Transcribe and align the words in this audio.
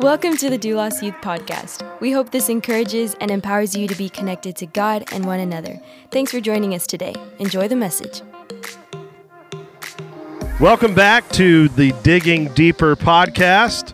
Welcome 0.00 0.38
to 0.38 0.48
the 0.48 0.58
Doulos 0.58 1.02
Youth 1.02 1.16
Podcast. 1.16 2.00
We 2.00 2.10
hope 2.10 2.30
this 2.30 2.48
encourages 2.48 3.14
and 3.20 3.30
empowers 3.30 3.76
you 3.76 3.86
to 3.86 3.94
be 3.94 4.08
connected 4.08 4.56
to 4.56 4.64
God 4.64 5.04
and 5.12 5.26
one 5.26 5.40
another. 5.40 5.78
Thanks 6.10 6.30
for 6.30 6.40
joining 6.40 6.74
us 6.74 6.86
today. 6.86 7.14
Enjoy 7.38 7.68
the 7.68 7.76
message. 7.76 8.22
Welcome 10.58 10.94
back 10.94 11.28
to 11.32 11.68
the 11.68 11.92
Digging 12.02 12.46
Deeper 12.54 12.96
podcast. 12.96 13.92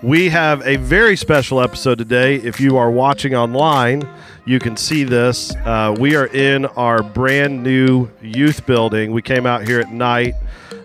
We 0.00 0.28
have 0.28 0.64
a 0.64 0.76
very 0.76 1.16
special 1.16 1.60
episode 1.60 1.98
today. 1.98 2.36
If 2.36 2.60
you 2.60 2.76
are 2.76 2.92
watching 2.92 3.34
online, 3.34 4.08
you 4.44 4.60
can 4.60 4.76
see 4.76 5.02
this. 5.02 5.56
Uh, 5.56 5.92
we 5.98 6.14
are 6.14 6.28
in 6.28 6.66
our 6.66 7.02
brand 7.02 7.64
new 7.64 8.08
youth 8.22 8.64
building. 8.64 9.10
We 9.10 9.22
came 9.22 9.44
out 9.44 9.66
here 9.66 9.80
at 9.80 9.90
night 9.90 10.34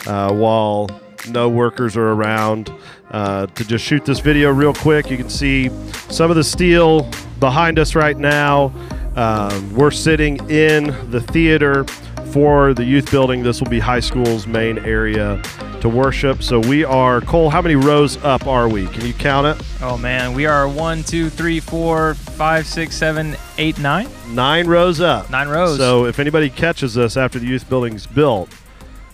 uh, 0.08 0.34
while 0.34 0.90
no 1.30 1.48
workers 1.48 1.96
are 1.96 2.12
around 2.12 2.74
uh, 3.14 3.46
to 3.46 3.64
just 3.64 3.86
shoot 3.86 4.04
this 4.04 4.20
video 4.20 4.52
real 4.52 4.74
quick. 4.74 5.10
You 5.10 5.18
can 5.18 5.30
see 5.30 5.70
some 6.10 6.30
of 6.30 6.36
the 6.36 6.44
steel 6.44 7.10
behind 7.40 7.80
us 7.80 7.96
right 7.96 8.18
now. 8.18 8.74
Um, 9.16 9.74
we're 9.76 9.92
sitting 9.92 10.38
in 10.50 10.88
the 11.12 11.22
theater 11.22 11.86
for 12.32 12.74
the 12.74 12.84
youth 12.84 13.12
building. 13.12 13.44
This 13.44 13.62
will 13.62 13.70
be 13.70 13.80
high 13.80 14.00
school's 14.00 14.48
main 14.48 14.80
area 14.80 15.42
to 15.82 15.90
worship. 15.90 16.42
So 16.42 16.60
we 16.60 16.84
are, 16.84 17.22
Cole, 17.22 17.52
how 17.52 17.62
many 17.62 17.76
rows 17.76 18.18
up 18.24 18.48
are 18.48 18.68
we? 18.68 18.88
Can 18.88 19.06
you 19.06 19.14
count 19.14 19.46
it? 19.46 19.66
Oh 19.82 19.98
man, 19.98 20.34
we 20.34 20.48
are 20.48 20.68
one, 20.68 21.04
two, 21.04 21.30
three, 21.30 21.60
four, 21.60 22.16
five, 22.16 22.66
six, 22.66 22.96
seven, 22.96 23.36
eight, 23.60 23.78
nine. 23.78 24.08
Nine 24.30 24.66
rows 24.66 25.00
up. 25.00 25.30
Nine 25.30 25.48
rows. 25.48 25.78
So 25.78 26.06
if 26.06 26.18
anybody 26.18 26.50
catches 26.50 26.98
us 26.98 27.18
after 27.18 27.38
the 27.38 27.46
youth 27.46 27.70
building's 27.70 28.08
built 28.08 28.50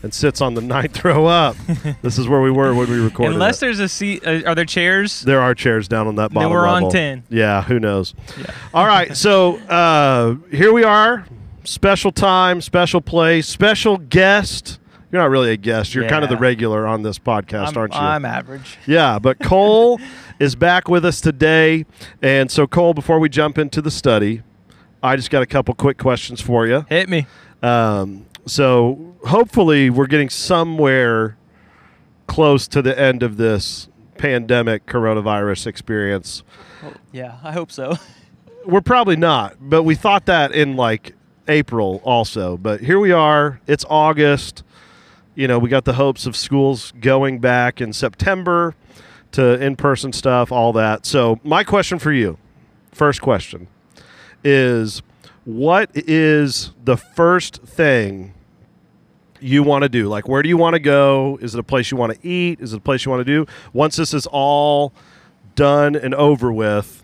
and 0.03 0.13
sits 0.13 0.41
on 0.41 0.53
the 0.53 0.61
ninth 0.61 1.03
row 1.05 1.25
up, 1.25 1.55
this 2.01 2.17
is 2.17 2.27
where 2.27 2.41
we 2.41 2.51
were 2.51 2.73
when 2.73 2.89
we 2.89 2.99
recorded. 2.99 3.33
Unless 3.33 3.57
it. 3.57 3.61
there's 3.61 3.79
a 3.79 3.89
seat, 3.89 4.25
uh, 4.25 4.41
are 4.45 4.55
there 4.55 4.65
chairs? 4.65 5.21
There 5.21 5.41
are 5.41 5.53
chairs 5.53 5.87
down 5.87 6.07
on 6.07 6.15
that 6.15 6.33
bottom 6.33 6.49
Then 6.49 6.57
we're 6.57 6.67
on 6.67 6.89
10. 6.89 7.23
Yeah, 7.29 7.63
who 7.63 7.79
knows? 7.79 8.13
Yeah. 8.37 8.45
All 8.73 8.85
right, 8.85 9.15
so 9.15 9.57
uh, 9.67 10.35
here 10.51 10.73
we 10.73 10.83
are. 10.83 11.25
Special 11.63 12.11
time, 12.11 12.61
special 12.61 13.01
place, 13.01 13.47
special 13.47 13.97
guest. 13.97 14.79
You're 15.11 15.21
not 15.21 15.31
really 15.31 15.51
a 15.51 15.57
guest. 15.57 15.95
You're 15.95 16.07
kind 16.07 16.23
of 16.23 16.29
the 16.29 16.37
regular 16.37 16.85
on 16.85 17.01
this 17.01 17.17
podcast, 17.17 17.69
I'm, 17.69 17.77
aren't 17.77 17.93
you? 17.93 17.99
I'm 17.99 18.25
average. 18.25 18.77
Yeah, 18.85 19.17
but 19.17 19.39
Cole 19.43 19.99
is 20.39 20.55
back 20.55 20.87
with 20.87 21.03
us 21.03 21.19
today. 21.19 21.85
And 22.21 22.51
so, 22.51 22.67
Cole, 22.67 22.93
before 22.93 23.19
we 23.19 23.27
jump 23.27 23.57
into 23.57 23.81
the 23.81 23.89
study, 23.89 24.43
I 25.01 25.15
just 25.15 25.31
got 25.31 25.41
a 25.41 25.47
couple 25.47 25.73
quick 25.73 25.97
questions 25.97 26.41
for 26.41 26.67
you. 26.67 26.85
Hit 26.89 27.09
me. 27.09 27.25
Um, 27.63 28.25
so, 28.49 29.15
hopefully, 29.25 29.89
we're 29.89 30.07
getting 30.07 30.29
somewhere 30.29 31.37
close 32.27 32.67
to 32.69 32.81
the 32.81 32.97
end 32.97 33.23
of 33.23 33.37
this 33.37 33.89
pandemic 34.17 34.85
coronavirus 34.85 35.67
experience. 35.67 36.43
Yeah, 37.11 37.37
I 37.43 37.51
hope 37.51 37.71
so. 37.71 37.97
We're 38.65 38.81
probably 38.81 39.15
not, 39.15 39.55
but 39.59 39.83
we 39.83 39.95
thought 39.95 40.25
that 40.27 40.51
in 40.51 40.75
like 40.75 41.15
April 41.47 42.01
also. 42.03 42.57
But 42.57 42.81
here 42.81 42.99
we 42.99 43.11
are. 43.11 43.59
It's 43.65 43.85
August. 43.89 44.63
You 45.33 45.47
know, 45.47 45.57
we 45.57 45.69
got 45.69 45.85
the 45.85 45.93
hopes 45.93 46.25
of 46.25 46.35
schools 46.35 46.93
going 46.99 47.39
back 47.39 47.81
in 47.81 47.93
September 47.93 48.75
to 49.31 49.59
in 49.63 49.75
person 49.75 50.11
stuff, 50.11 50.51
all 50.51 50.73
that. 50.73 51.05
So, 51.05 51.39
my 51.43 51.63
question 51.63 51.97
for 51.97 52.11
you, 52.11 52.37
first 52.91 53.21
question, 53.21 53.67
is 54.43 55.01
what 55.45 55.89
is 55.95 56.71
the 56.83 56.97
first 56.97 57.63
thing 57.63 58.33
you 59.39 59.63
want 59.63 59.83
to 59.83 59.89
do? 59.89 60.07
Like, 60.07 60.27
where 60.27 60.41
do 60.43 60.49
you 60.49 60.57
want 60.57 60.73
to 60.75 60.79
go? 60.79 61.37
Is 61.41 61.53
it 61.55 61.59
a 61.59 61.63
place 61.63 61.91
you 61.91 61.97
want 61.97 62.13
to 62.19 62.27
eat? 62.27 62.59
Is 62.61 62.73
it 62.73 62.77
a 62.77 62.81
place 62.81 63.05
you 63.05 63.11
want 63.11 63.21
to 63.21 63.25
do? 63.25 63.45
Once 63.73 63.95
this 63.95 64.13
is 64.13 64.25
all 64.27 64.93
done 65.55 65.95
and 65.95 66.13
over 66.15 66.51
with, 66.51 67.03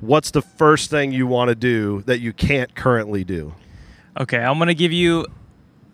what's 0.00 0.30
the 0.30 0.42
first 0.42 0.90
thing 0.90 1.12
you 1.12 1.26
want 1.26 1.48
to 1.48 1.54
do 1.54 2.02
that 2.02 2.20
you 2.20 2.32
can't 2.32 2.74
currently 2.74 3.24
do? 3.24 3.54
Okay, 4.18 4.38
I'm 4.38 4.58
gonna 4.58 4.74
give 4.74 4.92
you 4.92 5.26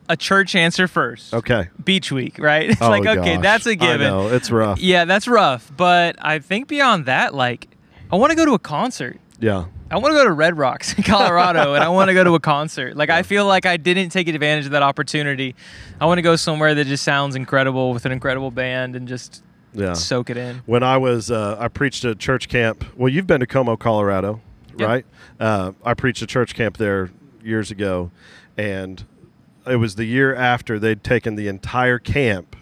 a 0.09 0.17
church 0.17 0.55
answer 0.55 0.87
first. 0.89 1.33
Okay. 1.35 1.69
Beach 1.83 2.11
week, 2.13 2.39
right? 2.39 2.71
It's 2.71 2.81
Oh, 2.83 2.89
like 2.91 3.07
okay, 3.07 3.35
gosh. 3.37 3.43
that's 3.43 3.67
a 3.67 3.75
given. 3.75 4.07
I 4.07 4.11
know 4.11 4.29
it's 4.29 4.51
rough. 4.51 4.81
Yeah, 4.81 5.05
that's 5.05 5.27
rough. 5.29 5.71
But 5.77 6.17
I 6.21 6.39
think 6.39 6.69
beyond 6.69 7.07
that, 7.07 7.35
like, 7.35 7.69
I 8.13 8.17
want 8.17 8.31
to 8.31 8.37
go 8.37 8.45
to 8.45 8.53
a 8.53 8.59
concert. 8.59 9.19
Yeah. 9.45 9.67
I 9.91 9.97
want 9.99 10.13
to 10.13 10.19
go 10.19 10.25
to 10.25 10.33
Red 10.33 10.57
Rocks 10.57 10.95
in 10.95 11.03
Colorado 11.05 11.75
and 11.75 11.85
I 11.85 11.89
want 11.91 12.09
to 12.09 12.15
go 12.15 12.25
to 12.25 12.35
a 12.35 12.41
concert. 12.41 12.97
Like 12.97 13.11
I 13.11 13.23
feel 13.23 13.47
like 13.47 13.67
I 13.67 13.77
didn't 13.77 14.09
take 14.09 14.27
advantage 14.29 14.65
of 14.65 14.71
that 14.73 14.83
opportunity. 14.83 15.55
I 16.01 16.07
want 16.07 16.17
to 16.19 16.23
go 16.23 16.35
somewhere 16.37 16.75
that 16.75 16.87
just 16.87 17.05
sounds 17.05 17.37
incredible 17.37 17.93
with 17.93 18.07
an 18.07 18.13
incredible 18.13 18.51
band 18.51 18.97
and 18.97 19.07
just 19.07 19.43
Yeah. 19.75 19.93
soak 19.93 20.31
it 20.31 20.37
in. 20.39 20.63
when 20.67 20.83
I 20.83 20.97
was, 20.97 21.31
uh, 21.31 21.57
I 21.61 21.69
preached 21.69 22.05
at 22.07 22.19
church 22.19 22.49
camp. 22.49 22.85
Well, 22.97 23.11
you've 23.13 23.27
been 23.27 23.41
to 23.41 23.47
Como, 23.47 23.77
Colorado, 23.77 24.41
Yep. 24.79 24.89
right? 24.89 25.07
Uh, 25.39 25.73
I 25.85 25.93
preached 25.95 26.23
a 26.23 26.27
church 26.27 26.55
camp 26.55 26.79
there 26.79 27.11
years 27.43 27.71
ago, 27.71 28.11
and 28.57 29.05
it 29.67 29.77
was 29.77 29.97
the 29.97 30.05
year 30.07 30.35
after 30.35 30.79
they'd 30.79 31.05
taken 31.05 31.35
the 31.37 31.49
entire 31.49 31.99
camp 31.99 32.57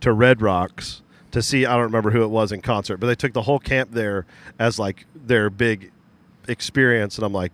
to 0.00 0.12
Red 0.12 0.40
Rocks 0.40 1.02
to 1.32 1.42
see. 1.42 1.66
I 1.66 1.72
don't 1.74 1.82
remember 1.84 2.10
who 2.12 2.22
it 2.22 2.30
was 2.30 2.52
in 2.52 2.60
concert, 2.62 2.98
but 2.98 3.06
they 3.08 3.14
took 3.16 3.32
the 3.32 3.42
whole 3.42 3.58
camp 3.58 3.90
there 3.92 4.24
as 4.58 4.78
like 4.78 5.06
their 5.14 5.50
big 5.50 5.90
experience, 6.50 7.16
and 7.16 7.24
I'm 7.24 7.32
like. 7.32 7.52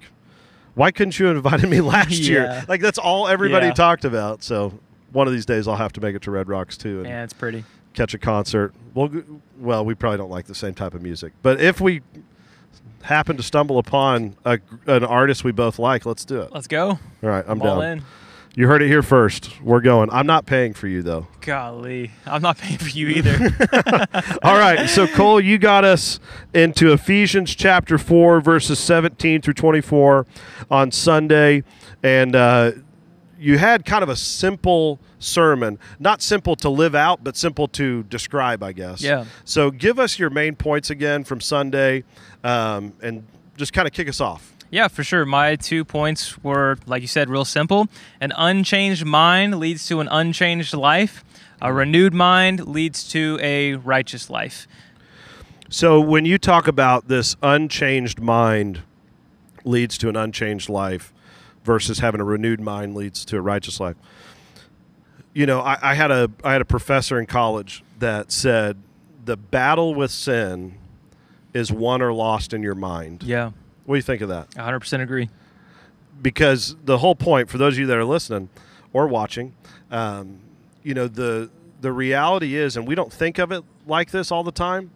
Why 0.75 0.91
couldn't 0.91 1.19
you 1.19 1.25
have 1.25 1.37
invited 1.37 1.71
me 1.71 1.81
last 1.97 2.11
year? 2.11 2.63
Like 2.69 2.83
that's 2.83 2.99
all 2.99 3.29
everybody 3.29 3.69
Yeah. 3.69 3.73
talked 3.73 4.05
about. 4.05 4.43
So 4.43 4.79
one 5.11 5.27
of 5.27 5.33
these 5.33 5.47
days 5.47 5.67
I'll 5.67 5.75
have 5.77 5.95
to 5.95 6.03
make 6.03 6.15
it 6.15 6.21
to 6.23 6.31
Red 6.31 6.51
Rocks 6.51 6.77
too. 6.77 6.99
And 6.99 7.09
Yeah, 7.09 7.25
it's 7.25 7.33
pretty. 7.33 7.65
catch 7.95 8.13
a 8.13 8.19
concert. 8.19 8.75
Well, 8.93 9.09
well, 9.59 9.87
we 9.87 9.95
probably 9.95 10.19
don't 10.19 10.29
like 10.31 10.45
the 10.45 10.55
same 10.55 10.75
type 10.75 10.93
of 10.93 11.01
music, 11.01 11.33
but 11.41 11.63
if 11.63 11.81
we 11.81 12.03
happen 13.05 13.39
to 13.39 13.43
stumble 13.43 13.79
upon 13.79 14.37
a, 14.45 14.59
an 14.87 15.03
artist 15.03 15.45
we 15.45 15.53
both 15.53 15.79
like, 15.79 16.05
let's 16.05 16.27
do 16.27 16.43
it. 16.43 16.53
Let's 16.53 16.67
go. 16.67 16.91
All 16.91 16.99
right, 17.23 17.45
I'm, 17.49 17.63
I'm 17.63 17.69
all 17.71 17.81
down. 17.81 18.03
You 18.59 18.69
heard 18.69 18.81
it 18.81 18.89
here 18.89 19.03
first. 19.03 19.61
We're 19.61 19.83
going. 19.83 20.09
I'm 20.11 20.27
not 20.27 20.47
paying 20.47 20.73
for 20.73 20.89
you 20.89 21.03
though. 21.03 21.27
Golly, 21.43 22.11
I'm 22.25 22.41
not 22.41 22.57
paying 22.57 22.79
for 22.79 22.89
you 22.89 23.09
either. 23.09 23.55
All 24.43 24.59
right, 24.59 24.89
so 24.89 25.07
Cole, 25.07 25.43
you 25.43 25.59
got 25.59 25.85
us 25.85 26.19
into 26.55 26.91
Ephesians 26.91 27.55
chapter 27.55 27.99
four, 27.99 28.41
verses 28.41 28.79
17 28.79 29.43
through 29.43 29.53
24 29.53 30.27
on 30.71 30.91
Sunday, 30.91 31.65
and 32.03 32.35
uh, 32.35 32.73
you 33.39 33.59
had 33.59 33.85
kind 33.85 34.03
of 34.03 34.09
a 34.09 34.17
simple 34.17 35.01
sermon, 35.19 35.79
not 35.99 36.23
simple 36.23 36.57
to 36.57 36.71
live 36.71 36.95
out, 36.95 37.23
but 37.23 37.37
simple 37.37 37.69
to 37.69 38.05
describe, 38.05 38.63
I 38.63 38.73
guess. 38.73 39.03
Yeah. 39.03 39.27
So 39.45 39.71
give 39.71 39.99
us 39.99 40.19
your 40.19 40.31
main 40.31 40.57
points 40.57 40.89
again 40.89 41.25
from 41.25 41.43
Sunday, 41.43 42.05
um, 42.43 42.95
and 43.03 43.27
just 43.59 43.75
kind 43.75 43.87
of 43.87 43.93
kick 43.93 44.09
us 44.09 44.19
off. 44.19 44.56
Yeah, 44.71 44.89
for 44.89 45.05
sure. 45.05 45.25
My 45.25 45.57
two 45.57 45.85
points 45.85 46.43
were, 46.43 46.79
like 46.87 47.03
you 47.03 47.09
said, 47.09 47.29
real 47.29 47.45
simple. 47.45 47.89
An 48.21 48.33
unchanged 48.37 49.05
mind 49.05 49.59
leads 49.59 49.87
to 49.89 50.01
an 50.01 50.09
unchanged 50.09 50.75
life. 50.75 51.25
A 51.63 51.73
renewed 51.73 52.13
mind 52.13 52.67
leads 52.67 53.09
to 53.11 53.39
a 53.41 53.75
righteous 53.75 54.29
life. 54.29 54.67
So 55.69 56.01
when 56.01 56.25
you 56.25 56.39
talk 56.39 56.69
about 56.69 57.09
this 57.09 57.37
unchanged 57.43 58.21
mind 58.21 58.83
leads 59.65 59.99
to 59.99 60.09
an 60.09 60.17
unchanged 60.17 60.69
life 60.69 61.13
versus 61.65 61.99
having 61.99 62.21
a 62.21 62.25
renewed 62.25 62.61
mind 62.61 62.95
leads 62.95 63.25
to 63.27 63.37
a 63.37 63.41
righteous 63.41 63.81
life. 63.81 63.97
You 65.35 65.45
know, 65.45 65.61
I, 65.61 65.79
I 65.83 65.95
had 65.95 66.11
a 66.11 66.31
I 66.43 66.53
had 66.53 66.63
a 66.63 66.67
professor 66.67 67.19
in 67.19 67.27
college 67.27 67.83
that 67.99 68.33
said 68.33 68.79
the 69.25 69.37
battle 69.37 69.95
with 69.95 70.11
sin 70.11 70.79
is 71.53 71.71
won 71.71 72.01
or 72.01 72.13
lost 72.13 72.55
in 72.55 72.63
your 72.63 72.75
mind. 72.75 73.23
Yeah, 73.25 73.51
What 73.87 73.95
do 73.95 73.99
you 73.99 74.03
think 74.03 74.21
of 74.21 74.29
that? 74.29 74.51
100% 74.51 75.01
agree. 75.01 75.31
because 76.21 76.77
the 76.85 76.99
whole 76.99 77.15
point 77.15 77.49
for 77.49 77.59
those 77.59 77.75
of 77.75 77.79
you 77.79 77.87
that 77.87 77.97
are 77.97 78.05
listening 78.05 78.49
or 78.93 79.07
watching, 79.07 79.55
um, 79.91 80.39
you 80.83 80.95
know 80.95 81.09
the 81.09 81.51
the 81.81 81.93
reality 81.93 82.57
is, 82.57 82.77
and 82.77 82.87
we 82.89 82.95
don't 82.95 83.13
think 83.13 83.39
of 83.39 83.53
it 83.53 83.63
like 83.87 84.11
this 84.11 84.33
all 84.33 84.43
the 84.43 84.51
time, 84.53 84.91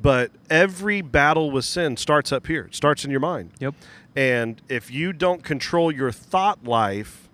but 0.00 0.30
every 0.48 1.02
battle 1.02 1.50
with 1.50 1.64
sin 1.64 1.96
starts 1.96 2.30
up 2.32 2.46
here. 2.46 2.64
It 2.66 2.74
starts 2.74 3.04
in 3.04 3.10
your 3.10 3.20
mind, 3.20 3.50
Yep. 3.58 3.74
and 4.16 4.62
if 4.68 4.90
you 4.90 5.12
don't 5.12 5.42
control 5.42 5.90
your 5.92 6.12
thought 6.12 6.64
life, 6.64 7.28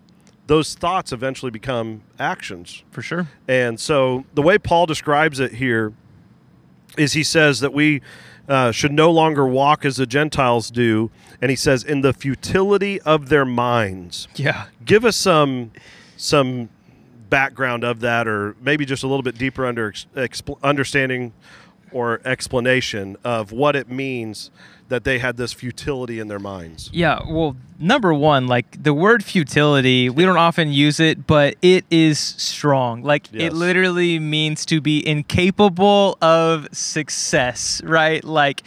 those 0.46 0.74
thoughts 0.74 1.12
eventually 1.12 1.50
become 1.50 2.00
actions. 2.18 2.82
For 2.90 3.02
sure. 3.02 3.28
And 3.46 3.78
so 3.78 4.24
the 4.34 4.42
way 4.42 4.56
Paul 4.58 4.86
describes 4.86 5.38
it 5.38 5.54
here 5.54 5.92
is 6.96 7.12
he 7.12 7.22
says 7.22 7.60
that 7.60 7.74
we 7.74 8.00
uh, 8.48 8.72
should 8.72 8.92
no 8.92 9.10
longer 9.10 9.46
walk 9.46 9.84
as 9.84 9.96
the 9.96 10.06
Gentiles 10.06 10.70
do, 10.70 11.10
and 11.40 11.50
he 11.50 11.56
says 11.56 11.84
in 11.84 12.00
the 12.00 12.12
futility 12.12 13.00
of 13.02 13.28
their 13.28 13.44
minds. 13.44 14.26
Yeah. 14.36 14.66
Give 14.84 15.04
us 15.04 15.16
some 15.16 15.72
some 16.16 16.68
background 17.30 17.84
of 17.84 18.00
that, 18.00 18.26
or 18.26 18.56
maybe 18.60 18.84
just 18.86 19.02
a 19.02 19.06
little 19.06 19.22
bit 19.22 19.36
deeper 19.36 19.66
under 19.66 19.92
expl- 19.92 20.58
understanding 20.62 21.32
or 21.92 22.20
explanation 22.24 23.16
of 23.24 23.52
what 23.52 23.76
it 23.76 23.90
means 23.90 24.50
that 24.88 25.04
they 25.04 25.18
had 25.18 25.36
this 25.36 25.52
futility 25.52 26.18
in 26.18 26.28
their 26.28 26.38
minds. 26.38 26.88
Yeah, 26.94 27.20
well, 27.28 27.56
number 27.78 28.14
one, 28.14 28.46
like 28.46 28.82
the 28.82 28.94
word 28.94 29.22
futility, 29.22 30.08
we 30.08 30.24
don't 30.24 30.38
often 30.38 30.72
use 30.72 30.98
it, 30.98 31.26
but 31.26 31.56
it 31.60 31.84
is 31.90 32.18
strong. 32.18 33.02
Like 33.02 33.28
Yes. 33.30 33.52
it 33.52 33.54
literally 33.54 34.18
means 34.18 34.64
to 34.66 34.80
be 34.80 35.06
incapable 35.06 36.16
of 36.22 36.68
success, 36.72 37.82
right? 37.84 38.24
Like 38.24 38.62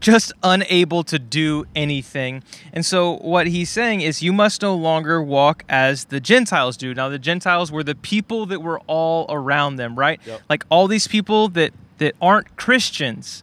just 0.00 0.32
unable 0.42 1.02
to 1.04 1.18
do 1.18 1.66
anything. 1.74 2.42
And 2.72 2.84
so 2.84 3.16
what 3.18 3.46
he's 3.46 3.70
saying 3.70 4.02
is 4.02 4.22
you 4.22 4.32
must 4.32 4.60
no 4.62 4.74
longer 4.74 5.22
walk 5.22 5.64
as 5.68 6.04
the 6.06 6.20
Gentiles 6.20 6.76
do. 6.76 6.94
Now 6.94 7.08
the 7.08 7.18
Gentiles 7.18 7.72
were 7.72 7.82
the 7.82 7.94
people 7.94 8.44
that 8.46 8.60
were 8.62 8.80
all 8.86 9.24
around 9.30 9.76
them, 9.76 9.98
right? 9.98 10.20
Yep. 10.26 10.42
Like 10.48 10.64
all 10.70 10.88
these 10.88 11.08
people 11.08 11.48
that 11.50 11.72
that 11.98 12.14
aren't 12.20 12.56
Christians 12.56 13.42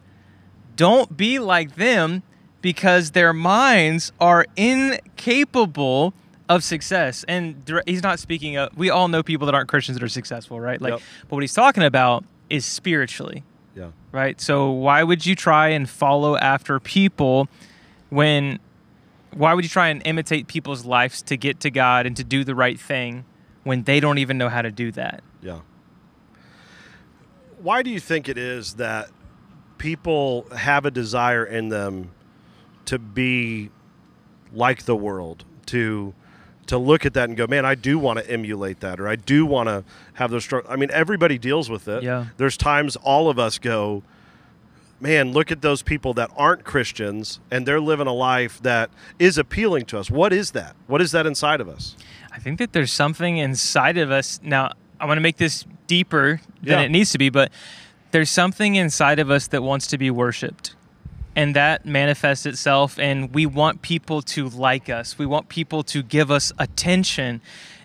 don't 0.76 1.16
be 1.16 1.38
like 1.38 1.74
them 1.76 2.22
because 2.62 3.10
their 3.10 3.32
minds 3.32 4.10
are 4.20 4.46
incapable 4.56 6.14
of 6.48 6.64
success. 6.64 7.24
And 7.28 7.62
he's 7.86 8.02
not 8.02 8.18
speaking 8.18 8.56
of, 8.56 8.76
we 8.76 8.90
all 8.90 9.08
know 9.08 9.22
people 9.22 9.46
that 9.46 9.54
aren't 9.54 9.68
Christians 9.68 9.98
that 9.98 10.04
are 10.04 10.08
successful, 10.08 10.60
right? 10.60 10.80
Like, 10.80 10.92
Yep. 10.92 11.00
but 11.28 11.36
what 11.36 11.42
he's 11.42 11.54
talking 11.54 11.82
about 11.82 12.24
is 12.50 12.64
spiritually, 12.66 13.42
Yeah. 13.74 13.88
right? 14.10 14.40
So 14.40 14.70
why 14.70 15.02
would 15.02 15.24
you 15.24 15.34
try 15.34 15.68
and 15.68 15.88
follow 15.88 16.36
after 16.36 16.78
people 16.80 17.48
when, 18.10 18.58
why 19.32 19.54
would 19.54 19.64
you 19.64 19.70
try 19.70 19.88
and 19.88 20.02
imitate 20.06 20.46
people's 20.46 20.84
lives 20.84 21.22
to 21.22 21.36
get 21.36 21.60
to 21.60 21.70
God 21.70 22.06
and 22.06 22.16
to 22.16 22.24
do 22.24 22.44
the 22.44 22.54
right 22.54 22.78
thing 22.78 23.24
when 23.64 23.84
they 23.84 24.00
don't 24.00 24.18
even 24.18 24.36
know 24.36 24.48
how 24.48 24.62
to 24.62 24.70
do 24.70 24.90
that? 24.92 25.22
Yeah. 25.42 25.60
Why 27.62 27.82
do 27.82 27.90
you 27.90 28.00
think 28.00 28.28
it 28.28 28.36
is 28.36 28.74
that 28.74 29.08
people 29.78 30.46
have 30.56 30.84
a 30.84 30.90
desire 30.90 31.44
in 31.44 31.68
them 31.68 32.10
to 32.86 32.98
be 32.98 33.70
like 34.52 34.84
the 34.84 34.96
world, 34.96 35.44
to 35.66 36.14
to 36.66 36.78
look 36.78 37.04
at 37.04 37.14
that 37.14 37.28
and 37.28 37.36
go, 37.36 37.46
"Man, 37.46 37.64
I 37.64 37.74
do 37.74 37.98
want 37.98 38.18
to 38.18 38.30
emulate 38.30 38.80
that," 38.80 39.00
or 39.00 39.08
"I 39.08 39.16
do 39.16 39.44
want 39.46 39.68
to 39.68 39.84
have 40.14 40.30
those." 40.30 40.44
Str-. 40.44 40.58
I 40.68 40.76
mean, 40.76 40.90
everybody 40.92 41.38
deals 41.38 41.68
with 41.70 41.88
it. 41.88 42.02
Yeah. 42.02 42.26
There's 42.36 42.56
times 42.56 42.96
all 42.96 43.28
of 43.28 43.38
us 43.38 43.58
go, 43.58 44.02
"Man, 45.00 45.32
look 45.32 45.50
at 45.50 45.62
those 45.62 45.82
people 45.82 46.14
that 46.14 46.30
aren't 46.36 46.64
Christians 46.64 47.40
and 47.50 47.66
they're 47.66 47.80
living 47.80 48.06
a 48.06 48.12
life 48.12 48.60
that 48.62 48.90
is 49.18 49.38
appealing 49.38 49.86
to 49.86 49.98
us." 49.98 50.10
What 50.10 50.32
is 50.32 50.52
that? 50.52 50.74
What 50.86 51.00
is 51.00 51.12
that 51.12 51.26
inside 51.26 51.60
of 51.60 51.68
us? 51.68 51.96
I 52.32 52.38
think 52.38 52.58
that 52.58 52.72
there's 52.72 52.92
something 52.92 53.36
inside 53.36 53.98
of 53.98 54.10
us. 54.10 54.40
Now, 54.42 54.72
I 55.02 55.06
want 55.06 55.18
to 55.18 55.22
make 55.22 55.36
this 55.36 55.64
deeper 55.88 56.40
than 56.62 56.78
Yeah. 56.78 56.80
it 56.82 56.90
needs 56.90 57.10
to 57.10 57.18
be, 57.18 57.28
but 57.28 57.50
there's 58.12 58.30
something 58.30 58.76
inside 58.76 59.18
of 59.18 59.30
us 59.32 59.48
that 59.48 59.62
wants 59.62 59.88
to 59.88 59.98
be 59.98 60.10
worshiped. 60.10 60.76
And 61.34 61.56
that 61.56 61.84
manifests 61.84 62.46
itself, 62.46 62.98
and 62.98 63.34
we 63.34 63.44
want 63.46 63.82
people 63.82 64.22
to 64.22 64.48
like 64.48 64.88
us. 64.88 65.18
We 65.18 65.26
want 65.26 65.48
people 65.48 65.82
to 65.84 66.02
give 66.02 66.30
us 66.30 66.52
attention. 66.58 67.40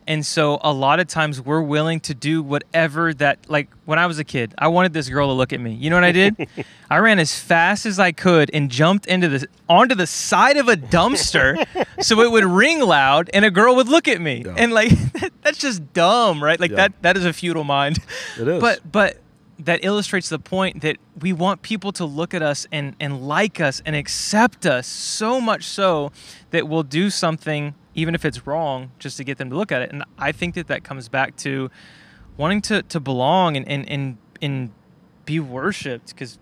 And 0.08 0.26
so, 0.26 0.58
a 0.62 0.72
lot 0.72 1.00
of 1.00 1.08
times, 1.08 1.42
we're 1.42 1.62
willing 1.62 2.00
to 2.02 2.14
do 2.14 2.42
whatever 2.42 3.14
that, 3.16 3.50
like 3.50 3.70
when 3.86 4.00
I 4.00 4.06
was 4.06 4.20
a 4.20 4.24
kid, 4.24 4.56
I 4.58 4.70
wanted 4.70 4.94
this 4.94 5.10
girl 5.10 5.28
to 5.28 5.34
look 5.34 5.52
at 5.54 5.60
me. 5.60 5.74
You 5.74 5.90
know 5.90 5.98
what 5.98 6.06
I 6.06 6.12
did? 6.14 6.48
I 6.90 6.98
ran 7.00 7.20
as 7.20 7.38
fast 7.38 7.86
as 7.86 8.00
I 8.00 8.14
could 8.14 8.50
and 8.54 8.72
jumped 8.72 9.06
into 9.06 9.28
the 9.28 9.48
onto 9.68 9.96
the 9.96 10.08
side 10.08 10.56
of 10.58 10.70
a 10.70 10.76
dumpster 10.78 11.62
so 12.02 12.22
it 12.22 12.32
would 12.32 12.46
ring 12.46 12.80
loud 12.80 13.30
and 13.34 13.44
a 13.44 13.52
girl 13.52 13.76
would 13.76 13.90
look 13.90 14.08
at 14.08 14.22
me. 14.22 14.46
And 14.56 14.72
like 14.72 14.92
that's 15.42 15.58
just 15.58 15.94
dumb, 15.94 16.42
right? 16.44 16.60
Like 16.60 16.72
Yeah. 16.72 16.78
that 16.78 17.02
that 17.02 17.18
is 17.18 17.26
a 17.26 17.34
futile 17.34 17.66
mind. 17.66 18.00
It 18.40 18.48
is. 18.48 18.62
But 18.62 18.90
but 18.90 19.18
that 19.60 19.84
illustrates 19.84 20.30
the 20.30 20.40
point 20.40 20.82
that 20.84 20.98
we 21.20 21.34
want 21.34 21.64
people 21.64 21.92
to 21.94 22.06
look 22.06 22.34
at 22.34 22.42
us 22.42 22.66
and 22.72 22.96
and 23.00 23.28
like 23.28 23.60
us 23.60 23.82
and 23.86 23.96
accept 23.96 24.66
us 24.66 24.88
so 24.88 25.42
much 25.42 25.64
so 25.66 26.12
that 26.52 26.68
we'll 26.70 26.84
do 26.84 27.10
something 27.10 27.74
even 27.98 28.16
if 28.16 28.24
it's 28.24 28.48
wrong 28.48 28.92
just 29.00 29.18
to 29.18 29.26
get 29.26 29.38
them 29.38 29.50
to 29.50 29.58
look 29.58 29.72
at 29.74 29.82
it. 29.82 29.92
And 29.92 30.06
I 30.18 30.32
think 30.32 30.56
that 30.56 30.68
that 30.68 30.86
comes 30.86 31.10
back 31.10 31.36
to 31.38 31.70
wanting 32.38 32.62
to 32.62 32.82
to 32.84 33.00
belong 33.02 33.58
and 33.58 33.68
and 33.68 33.90
and, 33.90 34.18
and 34.42 34.72
be 35.26 35.40
worshipped 35.42 36.10
because 36.10 36.40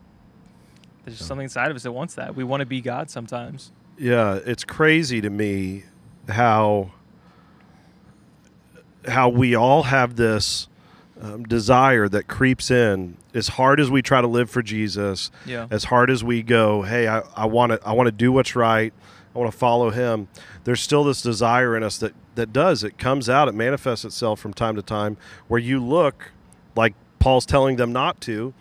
there's 1.03 1.17
just 1.17 1.27
something 1.27 1.45
inside 1.45 1.71
of 1.71 1.75
us 1.75 1.83
that 1.83 1.91
wants 1.91 2.13
that. 2.15 2.35
We 2.35 2.43
want 2.43 2.61
to 2.61 2.65
be 2.67 2.81
God 2.81 3.09
sometimes. 3.09 3.71
Yeah, 3.97 4.39
it's 4.45 4.63
crazy 4.63 5.21
to 5.21 5.29
me 5.31 5.83
how 6.29 6.91
how 9.07 9.29
we 9.29 9.55
all 9.55 9.83
have 9.83 10.15
this 10.15 10.67
um, 11.21 11.43
desire 11.43 12.09
that 12.09 12.27
creeps 12.27 12.69
in 12.71 13.17
as 13.33 13.49
hard 13.49 13.79
as 13.79 13.89
we 13.89 14.01
try 14.01 14.19
to 14.19 14.27
live 14.27 14.49
for 14.49 14.61
Jesus, 14.61 15.31
Yeah. 15.45 15.67
as 15.69 15.85
hard 15.85 16.09
as 16.09 16.23
we 16.23 16.41
go, 16.41 16.81
hey, 16.81 17.07
I, 17.07 17.21
I 17.35 17.45
want 17.45 17.71
to 17.71 17.79
I 17.87 17.93
want 17.93 18.07
to 18.07 18.11
do 18.11 18.31
what's 18.31 18.55
right. 18.55 18.93
I 19.35 19.39
want 19.39 19.51
to 19.51 19.57
follow 19.57 19.89
him. 19.89 20.29
There's 20.63 20.79
still 20.79 21.03
this 21.03 21.21
desire 21.21 21.75
in 21.75 21.83
us 21.83 21.97
that 21.97 22.13
that 22.35 22.53
does 22.53 22.83
it 22.83 22.97
comes 22.97 23.29
out. 23.29 23.47
It 23.47 23.55
manifests 23.55 24.05
itself 24.05 24.39
from 24.39 24.53
time 24.53 24.75
to 24.75 24.81
time 24.81 25.17
where 25.47 25.59
you 25.59 25.83
look 25.83 26.31
like 26.75 26.93
Paul's 27.19 27.45
telling 27.45 27.75
them 27.75 27.91
not 27.91 28.21
to. 28.21 28.53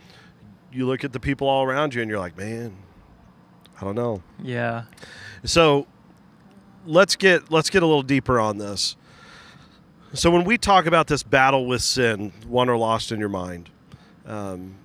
You 0.73 0.87
look 0.87 1.05
at 1.05 1.12
the 1.12 1.21
people 1.21 1.49
all 1.49 1.65
around 1.65 1.94
you 1.94 2.03
and 2.03 2.11
you're 2.11 2.19
like, 2.19 2.37
man, 2.37 2.76
I 3.81 3.85
don't 3.85 3.94
know. 3.94 4.23
Yeah. 4.43 4.85
So 5.44 5.87
let's 6.87 7.15
get 7.15 7.50
let's 7.50 7.71
get 7.71 7.82
a 7.82 7.87
little 7.87 8.03
deeper 8.03 8.41
on 8.41 8.59
this. 8.59 8.97
So 10.12 10.31
when 10.31 10.44
we 10.44 10.59
talk 10.59 10.87
about 10.87 11.09
this 11.09 11.23
battle 11.23 11.67
with 11.67 11.82
sin, 11.82 12.32
won 12.49 12.69
or 12.69 12.76
lost 12.76 13.11
in 13.11 13.19
your 13.19 13.29
mind, 13.29 13.71
um, 14.26 14.76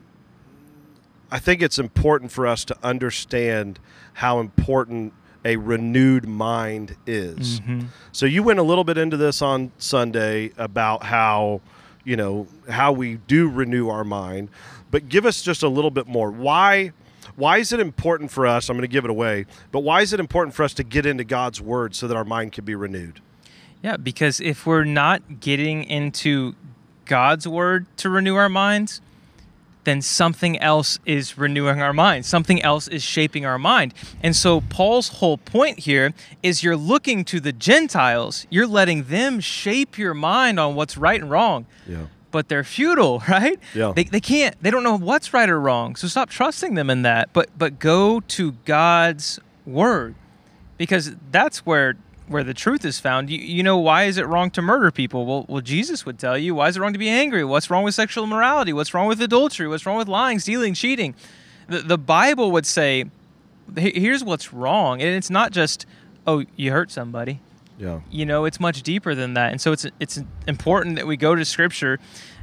I 1.31 1.38
think 1.38 1.62
it's 1.62 1.77
important 1.77 2.31
for 2.31 2.47
us 2.47 2.65
to 2.65 2.77
understand 2.81 3.80
how 4.13 4.39
important 4.39 5.13
a 5.45 5.56
renewed 5.57 6.27
mind 6.27 6.95
is. 7.06 7.59
Mm-hmm. 7.62 7.88
So 8.12 8.25
you 8.25 8.44
went 8.44 8.59
a 8.59 8.63
little 8.63 8.83
bit 8.83 8.97
into 8.97 9.18
this 9.18 9.41
on 9.41 9.71
Sunday 9.77 10.51
about 10.57 11.03
how 11.03 11.62
you 12.03 12.15
know 12.15 12.47
how 12.69 12.91
we 12.91 13.15
do 13.15 13.50
renew 13.50 13.89
our 13.89 14.03
mind, 14.03 14.50
but 14.91 15.09
give 15.09 15.25
us 15.25 15.41
just 15.41 15.63
a 15.63 15.69
little 15.69 15.91
bit 15.91 16.07
more. 16.07 16.31
Why 16.31 16.91
why 17.36 17.57
is 17.57 17.71
it 17.71 17.80
important 17.80 18.31
for 18.31 18.45
us? 18.45 18.69
I'm 18.69 18.75
going 18.75 18.81
to 18.81 18.91
give 18.91 19.06
it 19.06 19.09
away, 19.09 19.45
but 19.71 19.80
why 19.80 20.01
is 20.01 20.13
it 20.13 20.19
important 20.19 20.56
for 20.56 20.63
us 20.63 20.74
to 20.75 20.83
get 20.83 21.06
into 21.06 21.24
God's 21.24 21.62
word 21.62 21.95
so 21.95 22.07
that 22.07 22.18
our 22.18 22.25
mind 22.25 22.51
can 22.51 22.65
be 22.65 22.75
renewed? 22.75 23.21
Yeah, 23.81 23.95
because 23.95 24.41
if 24.41 24.65
we're 24.65 24.83
not 24.83 25.39
getting 25.39 25.86
into 25.86 26.56
God's 27.06 27.47
word 27.47 27.86
to 27.97 28.09
renew 28.09 28.36
our 28.36 28.50
minds, 28.50 29.01
then 29.89 30.01
something 30.01 30.57
else 30.59 31.00
is 31.06 31.38
renewing 31.38 31.81
our 31.81 31.94
mind. 31.94 32.25
Something 32.25 32.62
else 32.62 32.88
is 32.88 33.01
shaping 33.01 33.45
our 33.45 33.57
mind. 33.57 33.94
And 34.21 34.36
so 34.36 34.62
Paul's 34.62 35.09
whole 35.09 35.38
point 35.38 35.80
here 35.80 36.13
is 36.44 36.63
you're 36.63 36.77
looking 36.77 37.25
to 37.25 37.39
the 37.39 37.51
Gentiles, 37.51 38.45
you're 38.50 38.68
letting 38.68 39.06
them 39.06 39.39
shape 39.39 39.97
your 39.97 40.13
mind 40.13 40.59
on 40.59 40.75
what's 40.75 40.95
right 40.95 41.19
and 41.19 41.31
wrong. 41.31 41.65
Yeah. 41.88 42.06
But 42.31 42.47
they're 42.47 42.63
futile, 42.63 43.24
right? 43.27 43.59
Yeah. 43.74 43.94
They, 43.95 44.03
they 44.03 44.21
can't, 44.21 44.56
they 44.62 44.69
don't 44.69 44.83
know 44.83 44.97
what's 44.97 45.33
right 45.33 45.50
or 45.50 45.59
wrong. 45.59 45.95
So 45.95 46.07
stop 46.07 46.30
trusting 46.30 46.75
them 46.75 46.89
in 46.89 47.01
that. 47.01 47.33
But 47.33 47.50
but 47.58 47.79
go 47.79 48.19
to 48.19 48.51
God's 48.65 49.39
word. 49.65 50.15
Because 50.77 51.15
that's 51.31 51.65
where 51.65 51.98
where 52.29 52.43
the 52.43 52.53
truth 52.53 52.86
is 52.86 53.00
found. 53.00 53.29
You, 53.29 53.39
you 53.39 53.63
know, 53.63 53.77
why 53.77 54.03
is 54.03 54.17
it 54.17 54.27
wrong 54.27 54.51
to 54.51 54.62
murder 54.62 54.91
people? 54.91 55.25
Well, 55.25 55.45
well, 55.50 55.62
Jesus 55.62 56.05
would 56.05 56.19
tell 56.19 56.38
you. 56.38 56.55
Why 56.55 56.69
is 56.69 56.77
it 56.77 56.79
wrong 56.79 56.93
to 56.93 57.00
be 57.00 57.09
angry? 57.09 57.43
What's 57.43 57.69
wrong 57.69 57.83
with 57.83 57.95
sexual 57.95 58.24
immorality? 58.24 58.71
What's 58.71 58.93
wrong 58.93 59.07
with 59.07 59.21
adultery? 59.21 59.67
What's 59.67 59.86
wrong 59.86 59.98
with 59.98 60.07
lying, 60.07 60.39
stealing, 60.39 60.74
cheating? 60.75 61.15
The, 61.67 61.79
the 61.79 61.98
Bible 61.98 62.51
would 62.51 62.65
say, 62.65 63.05
here's 63.75 64.24
what's 64.24 64.53
wrong. 64.53 65.01
And 65.01 65.09
it's 65.15 65.29
not 65.29 65.51
just, 65.51 65.86
oh, 66.25 66.45
you 66.55 66.71
hurt 66.71 66.91
somebody. 66.91 67.41
Yeah. 67.79 68.01
You 68.12 68.25
know, 68.25 68.45
it's 68.45 68.59
much 68.59 68.83
deeper 68.83 69.15
than 69.15 69.33
that. 69.36 69.51
And 69.51 69.62
so 69.62 69.71
it's 69.71 69.88
it's 70.00 70.19
important 70.48 70.98
that 70.98 71.07
we 71.07 71.15
go 71.15 71.33
to 71.33 71.45
Scripture, 71.45 71.98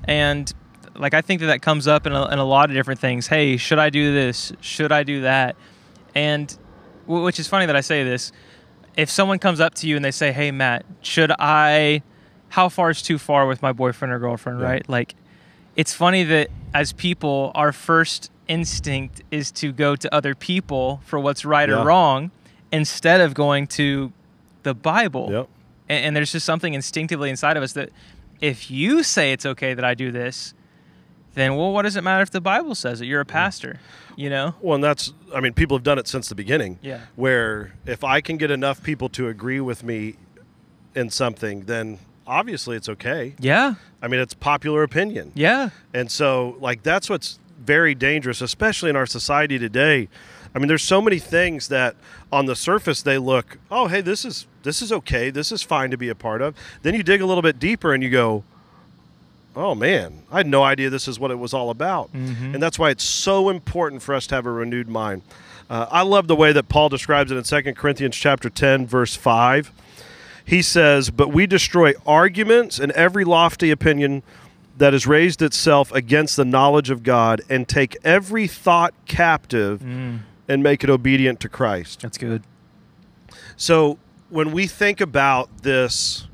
and 0.04 0.50
like 0.94 1.12
I 1.12 1.20
think 1.20 1.40
that 1.40 1.48
that 1.48 1.60
comes 1.60 1.86
up 1.86 2.06
in 2.06 2.12
a, 2.12 2.26
in 2.28 2.38
a 2.38 2.44
lot 2.44 2.70
of 2.70 2.74
different 2.74 3.00
things. 3.00 3.26
Hey, 3.26 3.58
should 3.58 3.78
I 3.78 3.90
do 3.90 4.14
this? 4.14 4.52
Should 4.60 4.92
I 4.92 5.02
do 5.02 5.20
that? 5.20 5.54
And 6.14 6.56
which 7.06 7.38
is 7.38 7.48
funny 7.48 7.66
that 7.66 7.76
I 7.76 7.82
say 7.82 8.02
this. 8.02 8.32
If 8.96 9.10
someone 9.10 9.38
comes 9.38 9.60
up 9.60 9.74
to 9.74 9.86
you 9.88 9.96
and 9.96 10.04
they 10.04 10.10
say, 10.10 10.32
"Hey, 10.32 10.50
Matt, 10.50 10.84
should 11.02 11.32
I? 11.38 12.02
How 12.50 12.68
far 12.68 12.90
is 12.90 13.02
too 13.02 13.18
far 13.18 13.46
with 13.46 13.60
my 13.62 13.72
boyfriend 13.72 14.12
or 14.12 14.18
girlfriend?" 14.18 14.60
Yeah. 14.60 14.66
Right? 14.66 14.88
Like, 14.88 15.14
it's 15.76 15.92
funny 15.92 16.24
that 16.24 16.48
as 16.74 16.92
people, 16.92 17.52
our 17.54 17.72
first 17.72 18.30
instinct 18.48 19.22
is 19.30 19.50
to 19.50 19.72
go 19.72 19.96
to 19.96 20.14
other 20.14 20.34
people 20.34 21.00
for 21.04 21.18
what's 21.18 21.44
right 21.44 21.68
Yeah. 21.68 21.80
or 21.82 21.84
wrong, 21.86 22.30
instead 22.72 23.20
of 23.20 23.34
going 23.34 23.66
to 23.68 24.12
the 24.62 24.72
Bible. 24.74 25.28
Yep. 25.30 25.48
And, 25.88 26.04
and 26.06 26.16
there's 26.16 26.32
just 26.32 26.46
something 26.46 26.72
instinctively 26.74 27.28
inside 27.28 27.56
of 27.56 27.62
us 27.62 27.72
that 27.74 27.90
if 28.40 28.70
you 28.70 29.02
say 29.02 29.32
it's 29.32 29.44
okay 29.46 29.74
that 29.74 29.84
I 29.84 29.94
do 29.94 30.10
this, 30.10 30.54
then 31.36 31.54
well, 31.54 31.70
what 31.72 31.82
does 31.82 31.94
it 31.94 32.02
matter 32.02 32.22
if 32.22 32.30
the 32.30 32.40
Bible 32.40 32.74
says 32.74 33.00
it? 33.00 33.06
You're 33.06 33.20
a 33.20 33.24
pastor, 33.26 33.78
you 34.16 34.28
know? 34.28 34.54
Well, 34.60 34.74
and 34.74 34.82
that's, 34.82 35.12
I 35.32 35.40
mean, 35.40 35.52
people 35.52 35.76
have 35.76 35.84
done 35.84 35.98
it 35.98 36.08
since 36.08 36.28
the 36.28 36.34
beginning. 36.34 36.78
Yeah. 36.82 37.02
Where 37.14 37.74
if 37.86 38.02
I 38.02 38.20
can 38.20 38.36
get 38.38 38.50
enough 38.50 38.82
people 38.82 39.08
to 39.10 39.28
agree 39.28 39.60
with 39.60 39.84
me 39.84 40.16
in 40.94 41.10
something, 41.10 41.66
then 41.66 41.98
obviously 42.26 42.76
it's 42.76 42.88
okay. 42.88 43.34
Yeah, 43.38 43.74
I 44.02 44.08
mean, 44.08 44.18
it's 44.18 44.34
popular 44.34 44.82
opinion. 44.82 45.32
yeah, 45.34 45.70
And 45.94 46.10
so, 46.10 46.56
like, 46.58 46.82
that's 46.82 47.08
what's 47.08 47.38
very 47.60 47.94
dangerous, 47.94 48.40
especially 48.40 48.90
in 48.90 48.96
our 48.96 49.06
society 49.06 49.58
today. 49.58 50.08
I 50.54 50.58
mean, 50.58 50.68
there's 50.68 50.82
so 50.84 51.02
many 51.02 51.18
things 51.18 51.68
that 51.68 51.96
on 52.32 52.46
the 52.46 52.56
surface 52.56 53.02
they 53.02 53.18
look, 53.18 53.58
oh, 53.70 53.88
hey, 53.88 54.00
this 54.00 54.24
is 54.24 54.46
this 54.62 54.80
is 54.80 54.90
okay, 54.90 55.28
this 55.30 55.52
is 55.52 55.62
fine 55.62 55.90
to 55.90 55.98
be 55.98 56.08
a 56.08 56.14
part 56.14 56.40
of. 56.40 56.54
Then 56.82 56.94
you 56.94 57.02
dig 57.02 57.20
a 57.20 57.26
little 57.26 57.42
bit 57.42 57.58
deeper 57.58 57.92
and 57.92 58.02
you 58.02 58.08
go, 58.10 58.42
oh 59.56 59.74
man, 59.74 60.22
I 60.30 60.36
had 60.38 60.46
no 60.46 60.62
idea 60.62 60.90
this 60.90 61.08
is 61.08 61.18
what 61.18 61.30
it 61.30 61.38
was 61.38 61.52
all 61.54 61.70
about. 61.70 62.12
Mm-hmm. 62.12 62.54
And 62.54 62.62
that's 62.62 62.78
why 62.78 62.90
it's 62.90 63.04
so 63.04 63.48
important 63.48 64.02
for 64.02 64.14
us 64.14 64.26
to 64.28 64.34
have 64.34 64.46
a 64.46 64.50
renewed 64.50 64.88
mind. 64.88 65.22
Uh, 65.68 65.86
I 65.90 66.02
love 66.02 66.28
the 66.28 66.36
way 66.36 66.52
that 66.52 66.68
Paul 66.68 66.88
describes 66.88 67.32
it 67.32 67.36
in 67.36 67.42
2 67.64 67.72
Corinthians 67.74 68.14
chapter 68.14 68.48
10, 68.48 68.86
verse 68.86 69.16
5. 69.16 69.72
He 70.44 70.62
says, 70.62 71.10
But 71.10 71.32
we 71.32 71.46
destroy 71.46 71.94
arguments 72.06 72.78
and 72.78 72.92
every 72.92 73.24
lofty 73.24 73.70
opinion 73.72 74.22
that 74.78 74.92
has 74.92 75.06
raised 75.06 75.42
itself 75.42 75.90
against 75.90 76.36
the 76.36 76.44
knowledge 76.44 76.90
of 76.90 77.02
God 77.02 77.40
and 77.48 77.66
take 77.66 77.96
every 78.04 78.46
thought 78.46 78.92
captive 79.06 79.80
Mm, 79.80 80.20
and 80.48 80.62
make 80.62 80.84
it 80.84 80.90
obedient 80.90 81.40
to 81.40 81.48
Christ. 81.48 82.02
that's 82.02 82.18
good. 82.18 82.42
So 83.56 83.98
when 84.28 84.52
we 84.52 84.66
think 84.68 85.00
about 85.00 85.62
this 85.62 86.28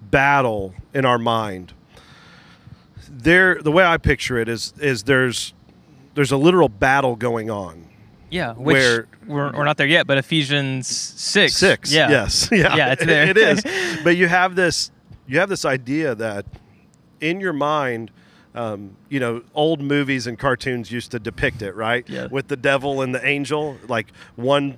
battle 0.00 0.74
in 0.94 1.04
our 1.04 1.18
mind, 1.18 1.72
there 3.10 3.56
the 3.60 3.72
way 3.72 3.84
I 3.84 3.96
picture 3.98 4.38
it 4.38 4.48
is 4.48 4.72
is 4.80 5.02
there's 5.04 5.52
there's 6.14 6.32
a 6.32 6.36
literal 6.36 6.68
battle 6.68 7.16
going 7.16 7.50
on. 7.50 7.86
Yeah, 8.30 8.52
which 8.54 8.74
Where- 8.76 9.06
we're, 9.26 9.52
we're 9.52 9.64
not 9.64 9.76
there 9.76 9.86
yet, 9.88 10.06
but 10.06 10.16
Ephesians 10.18 10.86
six. 10.86 11.56
Six. 11.56 11.92
Yeah. 11.92 12.10
Yes. 12.10 12.48
Yeah. 12.52 12.76
Yeah, 12.76 12.92
it's 12.92 13.04
there. 13.04 13.28
it 13.28 13.36
is. 13.36 13.62
But 14.04 14.16
you 14.16 14.28
have 14.28 14.54
this 14.56 14.90
you 15.26 15.38
have 15.40 15.48
this 15.48 15.64
idea 15.64 16.14
that 16.14 16.46
in 17.20 17.40
your 17.40 17.52
mind 17.52 18.10
um, 18.52 18.96
you 19.08 19.20
know, 19.20 19.42
old 19.54 19.80
movies 19.80 20.26
and 20.26 20.36
cartoons 20.36 20.90
used 20.90 21.12
to 21.12 21.20
depict 21.20 21.62
it, 21.62 21.76
right? 21.76 22.04
Yeah. 22.08 22.26
With 22.28 22.48
the 22.48 22.56
devil 22.56 23.00
and 23.00 23.14
the 23.14 23.24
angel, 23.24 23.76
like 23.86 24.08
one, 24.34 24.74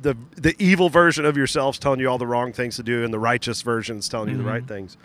the 0.00 0.16
the 0.36 0.54
evil 0.58 0.88
version 0.88 1.26
of 1.26 1.36
yourself's 1.36 1.78
telling 1.78 2.00
you 2.00 2.08
all 2.08 2.16
the 2.16 2.26
wrong 2.26 2.54
things 2.54 2.76
to 2.76 2.82
do, 2.82 3.04
and 3.04 3.12
the 3.12 3.18
righteous 3.18 3.60
version's 3.60 4.08
telling 4.08 4.30
you 4.30 4.38
the 4.38 4.42
Mhm. 4.42 4.46
right 4.46 4.66
things. 4.66 4.96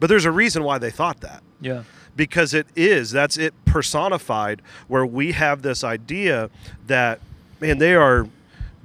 But 0.00 0.08
there's 0.08 0.24
a 0.24 0.30
reason 0.30 0.62
why 0.64 0.78
they 0.78 0.90
thought 0.90 1.20
that. 1.20 1.42
Yeah. 1.60 1.82
because 2.16 2.54
it 2.54 2.66
is 2.76 3.10
that's 3.10 3.36
it 3.36 3.52
personified 3.64 4.62
where 4.88 5.04
we 5.04 5.32
have 5.32 5.62
this 5.62 5.82
idea 5.84 6.50
that 6.86 7.20
man 7.60 7.78
they 7.78 7.94
are 7.94 8.28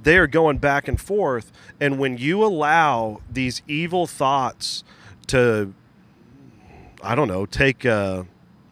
they 0.02 0.16
are 0.18 0.26
going 0.26 0.58
back 0.58 0.88
and 0.88 1.00
forth 1.00 1.52
and 1.80 1.98
when 2.00 2.18
you 2.18 2.44
allow 2.44 3.20
these 3.30 3.62
evil 3.68 4.06
thoughts 4.08 4.82
to 5.28 5.72
i 7.02 7.14
don't 7.14 7.28
know 7.28 7.46
take 7.46 7.86
uh 7.86 8.22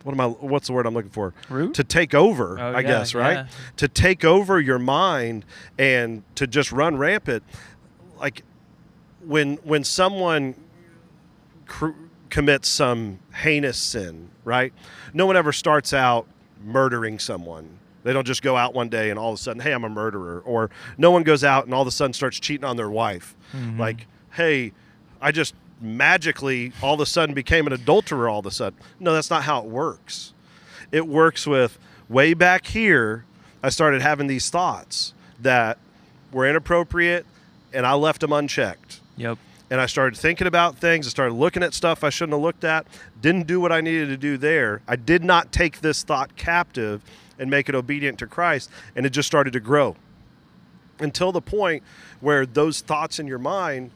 what 0.02 0.12
am 0.12 0.20
i 0.20 0.26
what's 0.26 0.66
the 0.66 0.72
word 0.72 0.84
i'm 0.86 0.94
looking 0.94 1.10
for 1.10 1.32
Root? 1.48 1.74
to 1.74 1.84
take 1.84 2.12
over 2.14 2.58
Oh, 2.60 2.72
i 2.72 2.80
yeah, 2.80 2.82
guess 2.82 3.14
right 3.14 3.32
yeah. 3.34 3.46
to 3.76 3.86
take 3.88 4.24
over 4.24 4.60
your 4.60 4.78
mind 4.80 5.44
and 5.78 6.22
to 6.36 6.46
just 6.48 6.72
run 6.72 6.96
rampant 6.96 7.42
like 8.18 8.42
when 9.24 9.56
when 9.58 9.84
someone 9.84 10.54
cr- 11.66 11.90
commits 12.32 12.66
some 12.66 13.18
heinous 13.34 13.76
sin, 13.76 14.30
right? 14.42 14.72
No 15.12 15.26
one 15.26 15.36
ever 15.36 15.52
starts 15.52 15.92
out 15.92 16.26
murdering 16.64 17.18
someone. 17.18 17.78
They 18.04 18.14
don't 18.14 18.26
just 18.26 18.40
go 18.42 18.56
out 18.56 18.72
one 18.72 18.88
day 18.88 19.10
and 19.10 19.18
all 19.18 19.34
of 19.34 19.38
a 19.38 19.42
sudden, 19.42 19.60
hey, 19.60 19.72
I'm 19.72 19.84
a 19.84 19.90
murderer. 19.90 20.40
Or 20.40 20.70
no 20.96 21.10
one 21.10 21.24
goes 21.24 21.44
out 21.44 21.66
and 21.66 21.74
all 21.74 21.82
of 21.82 21.88
a 21.88 21.90
sudden 21.90 22.14
starts 22.14 22.40
cheating 22.40 22.64
on 22.64 22.78
their 22.78 22.88
wife. 22.88 23.36
Mm-hmm. 23.54 23.78
Like, 23.78 24.06
hey, 24.30 24.72
I 25.20 25.30
just 25.30 25.54
magically 25.78 26.72
all 26.80 26.94
of 26.94 27.00
a 27.00 27.06
sudden 27.06 27.34
became 27.34 27.66
an 27.66 27.74
adulterer 27.74 28.30
all 28.30 28.38
of 28.38 28.46
a 28.46 28.50
sudden. 28.50 28.78
No, 28.98 29.12
that's 29.12 29.28
not 29.28 29.42
how 29.42 29.60
it 29.60 29.66
works. 29.66 30.32
It 30.90 31.06
works 31.06 31.46
with 31.46 31.78
way 32.08 32.32
back 32.32 32.66
here, 32.66 33.26
I 33.62 33.68
started 33.68 34.00
having 34.00 34.26
these 34.26 34.48
thoughts 34.48 35.12
that 35.38 35.76
were 36.32 36.48
inappropriate 36.48 37.26
and 37.74 37.86
I 37.86 37.92
left 37.92 38.22
them 38.22 38.32
unchecked 38.32 39.00
Yep. 39.18 39.38
And 39.72 39.80
I 39.80 39.86
started 39.86 40.18
thinking 40.18 40.46
about 40.46 40.76
things. 40.76 41.06
I 41.06 41.08
started 41.10 41.32
looking 41.32 41.62
at 41.62 41.72
stuff 41.72 42.04
I 42.04 42.10
shouldn't 42.10 42.34
have 42.34 42.42
looked 42.42 42.62
at. 42.62 42.86
Didn't 43.22 43.46
do 43.46 43.58
what 43.58 43.72
I 43.72 43.80
needed 43.80 44.08
to 44.08 44.18
do 44.18 44.36
there. 44.36 44.82
I 44.86 44.96
did 44.96 45.24
not 45.24 45.50
take 45.50 45.80
this 45.80 46.02
thought 46.02 46.36
captive 46.36 47.02
and 47.38 47.50
make 47.50 47.70
it 47.70 47.74
obedient 47.74 48.18
to 48.18 48.26
Christ, 48.26 48.70
and 48.94 49.06
it 49.06 49.10
just 49.10 49.26
started 49.26 49.54
to 49.54 49.60
grow 49.60 49.96
until 50.98 51.32
the 51.32 51.40
point 51.40 51.82
where 52.20 52.44
those 52.44 52.82
thoughts 52.82 53.18
in 53.18 53.26
your 53.26 53.38
mind 53.38 53.92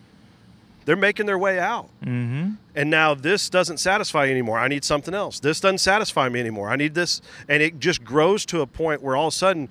they're 0.87 0.97
making 0.97 1.27
their 1.27 1.37
way 1.37 1.59
out. 1.59 1.91
Mm-hmm. 2.03 2.53
And 2.77 2.91
now 2.91 3.13
this 3.13 3.51
doesn't 3.51 3.79
satisfy 3.79 4.27
you 4.27 4.31
anymore. 4.31 4.61
I 4.61 4.69
need 4.69 4.85
something 4.85 5.15
else. 5.15 5.41
This 5.41 5.59
doesn't 5.59 5.79
satisfy 5.79 6.29
me 6.29 6.39
anymore. 6.39 6.71
I 6.71 6.77
need 6.77 6.95
this. 6.95 7.21
And 7.49 7.61
it 7.61 7.81
just 7.81 8.05
grows 8.05 8.47
to 8.47 8.61
a 8.61 8.69
point 8.69 9.03
where 9.03 9.17
all 9.17 9.27
of 9.27 9.35
a 9.35 9.37
sudden 9.37 9.69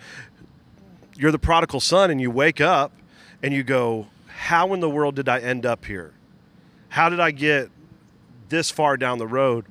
you're 1.16 1.32
the 1.32 1.40
prodigal 1.40 1.80
son 1.80 2.12
and 2.12 2.20
you 2.20 2.30
wake 2.30 2.60
up 2.60 2.92
and 3.42 3.54
you 3.54 3.64
go, 3.64 4.08
How 4.36 4.74
in 4.74 4.80
the 4.80 4.90
world 4.90 5.16
did 5.16 5.28
I 5.30 5.40
end 5.40 5.66
up 5.66 5.86
here? 5.86 6.14
How 6.90 7.10
did 7.10 7.20
I 7.20 7.32
get 7.32 7.70
this 8.50 8.70
far 8.70 8.98
down 8.98 9.18
the 9.18 9.28
road? 9.28 9.66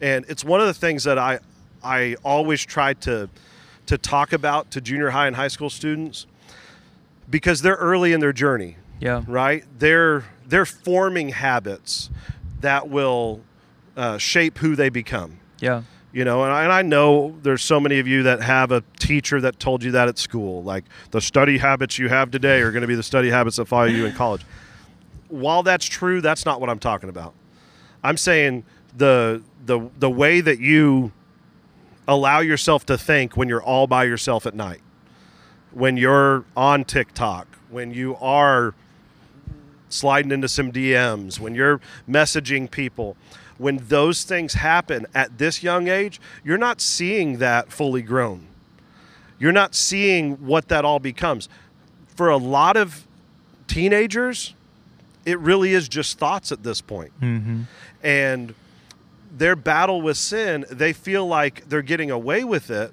And 0.00 0.24
it's 0.28 0.44
one 0.44 0.60
of 0.60 0.66
the 0.66 0.74
things 0.74 1.04
that 1.04 1.18
I 1.18 1.40
I 1.82 2.16
always 2.22 2.64
try 2.64 2.94
to 2.94 3.28
to 3.86 3.98
talk 3.98 4.32
about 4.32 4.70
to 4.72 4.80
junior 4.80 5.10
high 5.10 5.26
and 5.26 5.34
high 5.36 5.48
school 5.48 5.70
students 5.70 6.26
because 7.28 7.62
they're 7.62 7.74
early 7.76 8.12
in 8.12 8.20
their 8.20 8.32
journey 8.32 8.76
Yeah. 9.00 9.24
right? 9.26 9.64
They're 9.78 10.24
they're 10.46 10.66
forming 10.66 11.30
habits 11.30 12.10
that 12.60 12.88
will 12.88 13.40
uh, 13.96 14.18
shape 14.18 14.58
who 14.58 14.76
they 14.76 14.88
become. 14.90 15.38
Yeah. 15.60 15.82
You 16.12 16.24
know, 16.24 16.42
and 16.42 16.52
I, 16.52 16.64
and 16.64 16.72
I 16.72 16.82
know 16.82 17.36
there's 17.42 17.62
so 17.62 17.78
many 17.78 18.00
of 18.00 18.08
you 18.08 18.24
that 18.24 18.42
have 18.42 18.72
a 18.72 18.82
teacher 18.98 19.40
that 19.42 19.60
told 19.60 19.84
you 19.84 19.92
that 19.92 20.08
at 20.08 20.18
school, 20.18 20.62
like 20.64 20.84
the 21.12 21.20
study 21.20 21.58
habits 21.58 21.98
you 21.98 22.08
have 22.08 22.32
today 22.32 22.60
are 22.62 22.72
going 22.72 22.82
to 22.82 22.88
be 22.88 22.96
the 22.96 23.02
study 23.02 23.30
habits 23.30 23.58
that 23.58 23.66
follow 23.66 23.84
you 23.84 24.06
in 24.06 24.12
college. 24.14 24.44
While 25.28 25.62
that's 25.62 25.86
true, 25.86 26.20
that's 26.20 26.44
not 26.44 26.60
what 26.60 26.68
I'm 26.68 26.80
talking 26.80 27.08
about. 27.08 27.32
I'm 28.02 28.16
saying 28.16 28.64
the 28.96 29.42
the 29.64 29.88
the 29.98 30.10
way 30.10 30.40
that 30.40 30.58
you 30.58 31.12
allow 32.08 32.40
yourself 32.40 32.84
to 32.86 32.98
think 32.98 33.36
when 33.36 33.48
you're 33.48 33.62
all 33.62 33.86
by 33.86 34.02
yourself 34.02 34.46
at 34.46 34.54
night, 34.54 34.80
when 35.70 35.96
you're 35.96 36.44
on 36.56 36.84
TikTok, 36.84 37.46
when 37.68 37.92
you 37.92 38.16
are 38.16 38.74
sliding 39.88 40.32
into 40.32 40.48
some 40.48 40.72
DMs, 40.72 41.38
when 41.38 41.54
you're 41.54 41.80
messaging 42.08 42.68
people, 42.68 43.16
when 43.60 43.76
those 43.88 44.24
things 44.24 44.54
happen 44.54 45.06
at 45.14 45.36
this 45.36 45.62
young 45.62 45.86
age, 45.86 46.18
you're 46.42 46.56
not 46.56 46.80
seeing 46.80 47.38
that 47.38 47.70
fully 47.70 48.00
grown. 48.00 48.46
You're 49.38 49.52
not 49.52 49.74
seeing 49.74 50.46
what 50.46 50.68
that 50.68 50.86
all 50.86 50.98
becomes. 50.98 51.46
For 52.16 52.30
a 52.30 52.38
lot 52.38 52.78
of 52.78 53.06
teenagers, 53.66 54.54
it 55.26 55.38
really 55.40 55.74
is 55.74 55.90
just 55.90 56.18
thoughts 56.18 56.50
at 56.52 56.62
this 56.62 56.80
point. 56.80 57.12
Mm-hmm. 57.20 57.62
And 58.02 58.54
their 59.30 59.56
battle 59.56 60.00
with 60.00 60.16
sin, 60.16 60.64
they 60.70 60.94
feel 60.94 61.26
like 61.26 61.68
they're 61.68 61.82
getting 61.82 62.10
away 62.10 62.44
with 62.44 62.70
it 62.70 62.92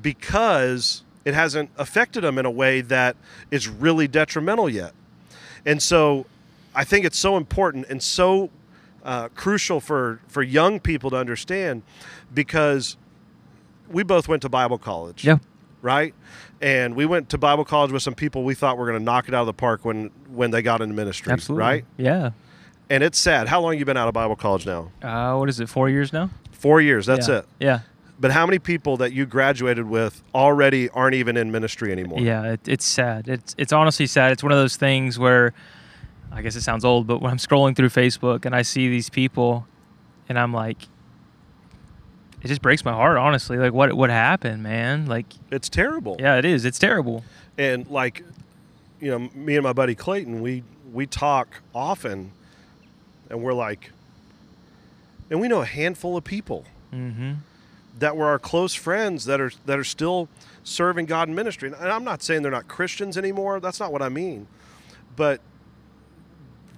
because 0.00 1.02
it 1.26 1.34
hasn't 1.34 1.68
affected 1.76 2.24
them 2.24 2.38
in 2.38 2.46
a 2.46 2.50
way 2.50 2.80
that 2.80 3.16
is 3.50 3.68
really 3.68 4.08
detrimental 4.08 4.70
yet. 4.70 4.94
And 5.66 5.82
so 5.82 6.24
I 6.74 6.84
think 6.84 7.04
it's 7.04 7.18
so 7.18 7.36
important 7.36 7.86
and 7.90 8.02
so 8.02 8.48
uh, 9.04 9.28
crucial 9.34 9.80
for, 9.80 10.20
for 10.28 10.42
young 10.42 10.80
people 10.80 11.10
to 11.10 11.16
understand 11.16 11.82
because 12.32 12.96
we 13.88 14.02
both 14.02 14.28
went 14.28 14.42
to 14.42 14.48
Bible 14.48 14.78
college 14.78 15.24
Yeah. 15.24 15.38
right? 15.82 16.14
And 16.60 16.94
we 16.94 17.06
went 17.06 17.30
to 17.30 17.38
Bible 17.38 17.64
college 17.64 17.90
with 17.92 18.02
some 18.02 18.14
people 18.14 18.44
we 18.44 18.54
thought 18.54 18.76
were 18.76 18.86
going 18.86 18.98
to 18.98 19.04
knock 19.04 19.28
it 19.28 19.34
out 19.34 19.40
of 19.40 19.46
the 19.46 19.52
park 19.54 19.84
when 19.84 20.10
when 20.30 20.50
they 20.50 20.60
got 20.62 20.82
into 20.82 20.94
ministry, 20.94 21.32
Absolutely. 21.32 21.60
right? 21.66 21.84
Yeah. 21.96 22.30
And 22.90 23.02
it's 23.02 23.18
sad. 23.18 23.48
How 23.48 23.60
long 23.60 23.78
you 23.78 23.84
been 23.84 23.96
out 23.96 24.08
of 24.08 24.14
Bible 24.14 24.36
college 24.36 24.66
now? 24.66 24.90
Uh, 25.02 25.36
what 25.38 25.48
is 25.48 25.58
it? 25.60 25.68
Four 25.68 25.88
years 25.88 26.12
now. 26.12 26.28
Four 26.52 26.80
years. 26.82 27.06
That's 27.06 27.28
yeah. 27.28 27.38
it. 27.38 27.44
Yeah. 27.60 27.80
But 28.18 28.32
how 28.32 28.44
many 28.44 28.58
people 28.58 28.98
that 28.98 29.14
you 29.14 29.24
graduated 29.24 29.86
with 29.86 30.22
already 30.34 30.90
aren't 30.90 31.14
even 31.14 31.38
in 31.38 31.50
ministry 31.50 31.90
anymore? 31.92 32.20
Yeah. 32.20 32.52
It, 32.52 32.68
it's 32.68 32.84
sad. 32.84 33.26
It's 33.28 33.54
it's 33.56 33.72
honestly 33.72 34.06
sad. 34.06 34.32
It's 34.32 34.42
one 34.42 34.52
of 34.52 34.58
those 34.58 34.76
things 34.76 35.18
where, 35.18 35.54
I 36.32 36.42
guess 36.42 36.54
it 36.56 36.62
sounds 36.62 36.84
old, 36.84 37.06
but 37.06 37.20
when 37.20 37.30
I'm 37.30 37.38
scrolling 37.38 37.74
through 37.74 37.88
Facebook 37.88 38.44
and 38.44 38.54
I 38.54 38.62
see 38.62 38.88
these 38.88 39.10
people, 39.10 39.66
and 40.28 40.38
I'm 40.38 40.52
like, 40.54 40.84
it 42.42 42.48
just 42.48 42.62
breaks 42.62 42.84
my 42.84 42.92
heart. 42.92 43.18
Honestly, 43.18 43.58
like 43.58 43.72
what 43.72 43.92
what 43.94 44.10
happened, 44.10 44.62
man? 44.62 45.06
Like, 45.06 45.26
It's 45.50 45.68
terrible. 45.68 46.16
yeah, 46.18 46.36
it 46.36 46.44
is. 46.44 46.64
It's 46.64 46.78
terrible. 46.78 47.24
And 47.58 47.86
like, 47.90 48.22
you 49.00 49.10
know, 49.10 49.28
me 49.34 49.56
and 49.56 49.64
my 49.64 49.72
buddy 49.72 49.94
Clayton, 49.94 50.40
we 50.40 50.62
we 50.92 51.06
talk 51.06 51.60
often, 51.74 52.32
and 53.28 53.42
we're 53.42 53.52
like, 53.52 53.90
and 55.30 55.40
we 55.40 55.48
know 55.48 55.60
a 55.62 55.66
handful 55.66 56.16
of 56.16 56.24
people 56.24 56.64
Mm-hmm. 56.94 57.34
that 58.00 58.16
were 58.16 58.26
our 58.26 58.38
close 58.40 58.74
friends 58.74 59.24
that 59.26 59.40
are 59.40 59.52
that 59.66 59.78
are 59.78 59.84
still 59.84 60.28
serving 60.64 61.06
God 61.06 61.28
in 61.28 61.34
ministry. 61.34 61.68
And 61.72 61.76
I'm 61.88 62.02
not 62.04 62.22
saying 62.22 62.42
they're 62.42 62.50
not 62.50 62.66
Christians 62.68 63.16
anymore. 63.18 63.60
That's 63.60 63.78
not 63.80 63.92
what 63.92 64.02
I 64.02 64.08
mean. 64.08 64.46
But 65.14 65.40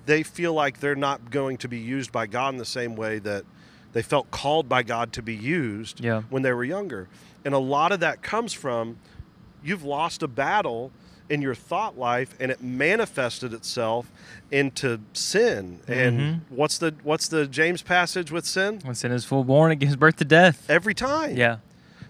they 0.06 0.23
feel 0.23 0.52
like 0.52 0.80
they're 0.80 0.94
not 0.97 1.30
going 1.30 1.56
to 1.59 1.68
be 1.68 1.78
used 1.78 2.11
by 2.12 2.26
God 2.26 2.54
in 2.54 2.59
the 2.59 2.64
same 2.64 2.97
way 2.97 3.18
that 3.21 3.44
they 3.92 4.02
felt 4.02 4.30
called 4.30 4.68
by 4.68 4.82
God 4.82 5.12
to 5.14 5.23
be 5.23 5.35
used 5.35 6.00
Yeah. 6.00 6.23
when 6.30 6.42
they 6.42 6.52
were 6.52 6.64
younger. 6.64 7.09
And 7.44 7.54
a 7.54 7.59
lot 7.59 7.92
of 7.92 8.00
that 8.00 8.23
comes 8.23 8.52
from 8.52 8.99
you've 9.62 9.85
lost 9.85 10.23
a 10.23 10.28
battle 10.28 10.90
in 11.28 11.40
your 11.40 11.54
thought 11.54 11.97
life 11.99 12.35
and 12.40 12.50
it 12.50 12.62
manifested 12.62 13.52
itself 13.52 14.11
into 14.50 15.00
sin. 15.12 15.80
And 15.87 16.18
Mm-hmm. 16.21 16.56
what's 16.56 16.78
the 16.78 16.94
what's 17.02 17.28
the 17.28 17.47
James 17.47 17.82
passage 17.82 18.30
with 18.32 18.44
sin? 18.44 18.80
When 18.85 18.94
sin 18.94 19.12
is 19.12 19.25
full 19.25 19.44
born, 19.44 19.71
it 19.73 19.76
gives 19.76 19.97
birth 19.97 20.16
to 20.16 20.25
death. 20.25 20.68
Every 20.68 20.94
time. 20.94 21.37
Yeah. 21.37 21.59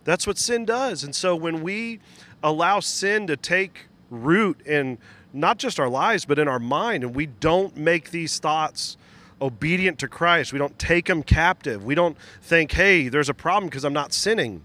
That's 0.05 0.27
what 0.27 0.39
sin 0.39 0.65
does. 0.65 1.05
And 1.05 1.15
so 1.15 1.37
when 1.37 1.63
we 1.63 2.01
allow 2.43 2.81
sin 2.81 3.27
to 3.29 3.37
take 3.37 3.87
root 4.11 4.61
in 4.67 4.99
not 5.33 5.59
just 5.59 5.81
our 5.81 5.89
lives, 5.89 6.25
but 6.25 6.39
in 6.39 6.49
our 6.49 6.59
mind, 6.59 7.05
and 7.05 7.15
we 7.15 7.27
don't 7.27 7.77
make 7.77 8.11
these 8.11 8.39
thoughts 8.39 8.97
obedient 9.41 9.99
to 9.99 10.09
Christ, 10.09 10.53
we 10.53 10.59
don't 10.59 10.79
take 10.79 11.07
them 11.07 11.23
captive, 11.23 11.85
we 11.85 11.95
don't 11.95 12.17
think, 12.41 12.73
hey, 12.73 13.09
there's 13.09 13.29
a 13.29 13.35
problem 13.35 13.69
because 13.69 13.85
I'm 13.85 13.93
not 13.93 14.13
sinning. 14.13 14.63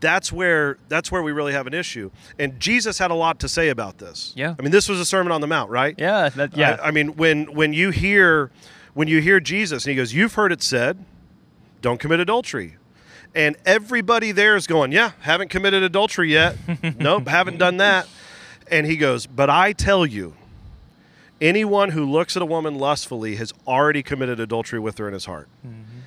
That's 0.00 0.32
where 0.32 0.78
that's 0.88 1.12
where 1.12 1.22
we 1.22 1.30
really 1.30 1.52
have 1.52 1.68
an 1.68 1.74
issue. 1.74 2.10
And 2.36 2.58
Jesus 2.58 2.98
had 2.98 3.12
a 3.12 3.14
lot 3.14 3.38
to 3.38 3.48
say 3.48 3.68
about 3.68 3.98
this. 3.98 4.32
Yeah. 4.34 4.56
I 4.58 4.62
mean, 4.62 4.72
this 4.72 4.88
was 4.88 4.98
a 4.98 5.04
Sermon 5.04 5.30
on 5.30 5.40
the 5.40 5.46
Mount, 5.46 5.70
right? 5.70 5.94
Yeah. 5.96 6.28
That, 6.30 6.56
yeah. 6.56 6.76
I, 6.82 6.88
I 6.88 6.90
mean, 6.90 7.14
when 7.14 7.54
when 7.54 7.72
you 7.72 7.90
hear 7.90 8.50
when 8.94 9.06
you 9.06 9.20
hear 9.20 9.38
Jesus 9.38 9.84
and 9.84 9.90
he 9.90 9.96
goes, 9.96 10.12
"You've 10.12 10.34
heard 10.34 10.50
it 10.50 10.60
said, 10.60 11.04
don't 11.80 12.00
commit 12.00 12.18
adultery," 12.18 12.78
and 13.32 13.56
everybody 13.64 14.32
there 14.32 14.56
is 14.56 14.66
going, 14.66 14.90
"Yeah, 14.90 15.12
haven't 15.20 15.50
committed 15.50 15.84
adultery 15.84 16.32
yet. 16.32 16.56
nope, 16.98 17.28
haven't 17.28 17.58
done 17.58 17.76
that." 17.76 18.08
And 18.72 18.86
he 18.86 18.96
goes, 18.96 19.26
"But 19.26 19.48
I 19.48 19.72
tell 19.72 20.04
you, 20.04 20.34
anyone 21.40 21.90
who 21.90 22.10
looks 22.10 22.34
at 22.36 22.42
a 22.42 22.46
woman 22.46 22.76
lustfully 22.76 23.36
has 23.36 23.52
already 23.68 24.02
committed 24.02 24.40
adultery 24.40 24.80
with 24.80 24.98
her 24.98 25.06
in 25.06 25.14
his 25.14 25.26
heart." 25.26 25.48
Mm-hmm. 25.64 26.00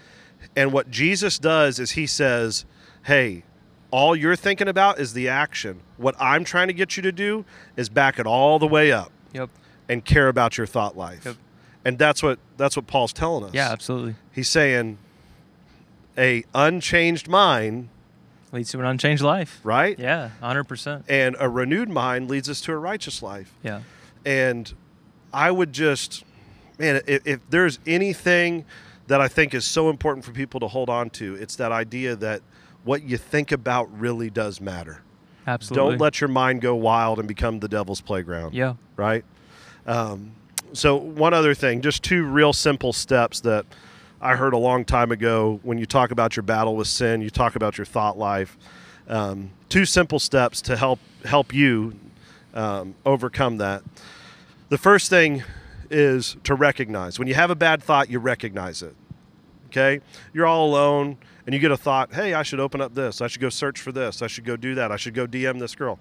And 0.57 0.73
what 0.73 0.91
Jesus 0.91 1.39
does 1.39 1.79
is 1.79 1.91
he 1.91 2.07
says, 2.07 2.65
"Hey." 3.03 3.43
All 3.91 4.13
you're 4.13 4.35
thinking 4.35 4.67
about 4.67 4.99
is 4.99 5.13
the 5.13 5.29
action. 5.29 5.79
What 5.95 6.15
I'm 6.19 6.43
trying 6.43 6.67
to 6.67 6.73
get 6.73 6.97
you 6.97 7.03
to 7.03 7.13
do 7.13 7.45
is 7.77 7.87
back 7.87 8.19
it 8.19 8.25
all 8.25 8.59
the 8.59 8.67
way 8.67 8.91
up 8.91 9.09
yep. 9.31 9.49
and 9.87 10.03
care 10.03 10.27
about 10.27 10.57
your 10.57 10.67
thought 10.67 10.97
life. 10.97 11.23
Yep. 11.23 11.35
And 11.85 11.97
that's 11.97 12.21
what 12.21 12.39
that's 12.57 12.75
what 12.75 12.87
Paul's 12.87 13.13
telling 13.13 13.45
us. 13.45 13.53
Yeah. 13.53 13.71
Absolutely. 13.71 14.15
He's 14.33 14.49
saying 14.49 14.97
a 16.17 16.43
unchanged 16.53 17.29
mind, 17.29 17.87
Leads 18.51 18.71
to 18.71 18.79
an 18.79 18.85
unchanged 18.85 19.23
life. 19.23 19.59
right? 19.63 19.97
Yeah. 19.99 20.29
Hundred 20.41 20.65
percent. 20.65 21.05
And 21.09 21.35
a 21.39 21.49
renewed 21.49 21.89
mind 21.89 22.29
leads 22.29 22.49
us 22.49 22.61
to 22.61 22.71
a 22.71 22.77
righteous 22.77 23.21
life. 23.21 23.53
Yeah. 23.63 23.81
And 24.25 24.73
I 25.33 25.51
would 25.51 25.73
just 25.73 26.23
man, 26.79 27.01
if, 27.07 27.25
if 27.25 27.39
there's 27.49 27.79
anything 27.85 28.65
that 29.07 29.21
I 29.21 29.27
think 29.27 29.53
is 29.53 29.65
so 29.65 29.89
important 29.89 30.25
for 30.25 30.31
people 30.31 30.59
to 30.61 30.67
hold 30.67 30.89
on 30.89 31.09
to, 31.11 31.35
it's 31.35 31.55
that 31.57 31.71
idea 31.71 32.15
that 32.17 32.41
what 32.83 33.03
you 33.03 33.17
think 33.17 33.51
about 33.51 33.87
really 33.99 34.29
does 34.29 34.59
matter. 34.59 35.01
Absolutely. 35.47 35.91
Don't 35.91 35.99
let 35.99 36.21
your 36.21 36.27
mind 36.27 36.61
go 36.61 36.75
wild 36.75 37.19
and 37.19 37.27
become 37.27 37.59
the 37.59 37.67
devil's 37.67 38.01
playground. 38.01 38.53
Yeah. 38.53 38.75
right? 38.95 39.23
Um, 39.85 40.31
so 40.73 40.95
one 40.95 41.33
other 41.33 41.53
thing, 41.53 41.81
just 41.81 42.03
two 42.03 42.25
real 42.25 42.51
simple 42.51 42.93
steps 42.93 43.41
that 43.41 43.65
I 44.21 44.35
heard 44.35 44.53
a 44.53 44.57
long 44.57 44.85
time 44.85 45.11
ago. 45.11 45.59
When 45.63 45.77
you 45.77 45.85
talk 45.85 46.11
about 46.11 46.35
your 46.35 46.43
battle 46.43 46.75
with 46.75 46.87
sin, 46.87 47.21
you 47.21 47.29
talk 47.29 47.55
about 47.55 47.77
your 47.77 47.85
thought 47.85 48.17
life. 48.17 48.57
Um, 49.07 49.51
two 49.69 49.85
simple 49.85 50.19
steps 50.19 50.61
to 50.63 50.75
help 50.75 50.99
help 51.25 51.53
you 51.53 51.93
um, 52.53 52.95
overcome 53.05 53.57
that. 53.57 53.83
The 54.69 54.77
first 54.77 55.09
thing 55.09 55.43
is 55.89 56.37
to 56.43 56.55
recognize 56.55 57.19
when 57.19 57.27
you 57.27 57.35
have 57.35 57.51
a 57.51 57.55
bad 57.55 57.83
thought, 57.83 58.09
you 58.09 58.19
recognize 58.19 58.81
it. 58.81 58.95
Okay, 59.67 60.01
you're 60.33 60.45
all 60.45 60.67
alone 60.67 61.17
and 61.45 61.53
you 61.53 61.59
get 61.59 61.71
a 61.71 61.77
thought, 61.77 62.13
"Hey, 62.13 62.33
I 62.33 62.43
should 62.43 62.59
open 62.59 62.81
up 62.81 62.95
this. 62.95 63.21
I 63.21 63.27
should 63.27 63.41
go 63.41 63.49
search 63.49 63.79
for 63.79 63.91
this. 63.91 64.21
I 64.21 64.27
should 64.27 64.45
go 64.45 64.55
do 64.55 64.75
that. 64.75 64.91
I 64.91 64.95
should 64.95 65.13
go 65.13 65.27
DM 65.27 65.59
this 65.59 65.75
girl." 65.75 65.99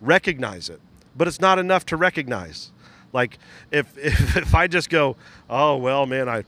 recognize 0.00 0.68
it 0.68 0.80
but 1.16 1.26
it's 1.26 1.40
not 1.40 1.58
enough 1.58 1.86
to 1.86 1.96
recognize 1.96 2.70
like 3.12 3.38
if 3.70 3.96
if, 4.02 4.36
if 4.36 4.54
i 4.54 4.66
just 4.66 4.90
go 4.90 5.16
oh 5.48 5.76
well 5.76 6.06
man 6.06 6.28
i 6.28 6.44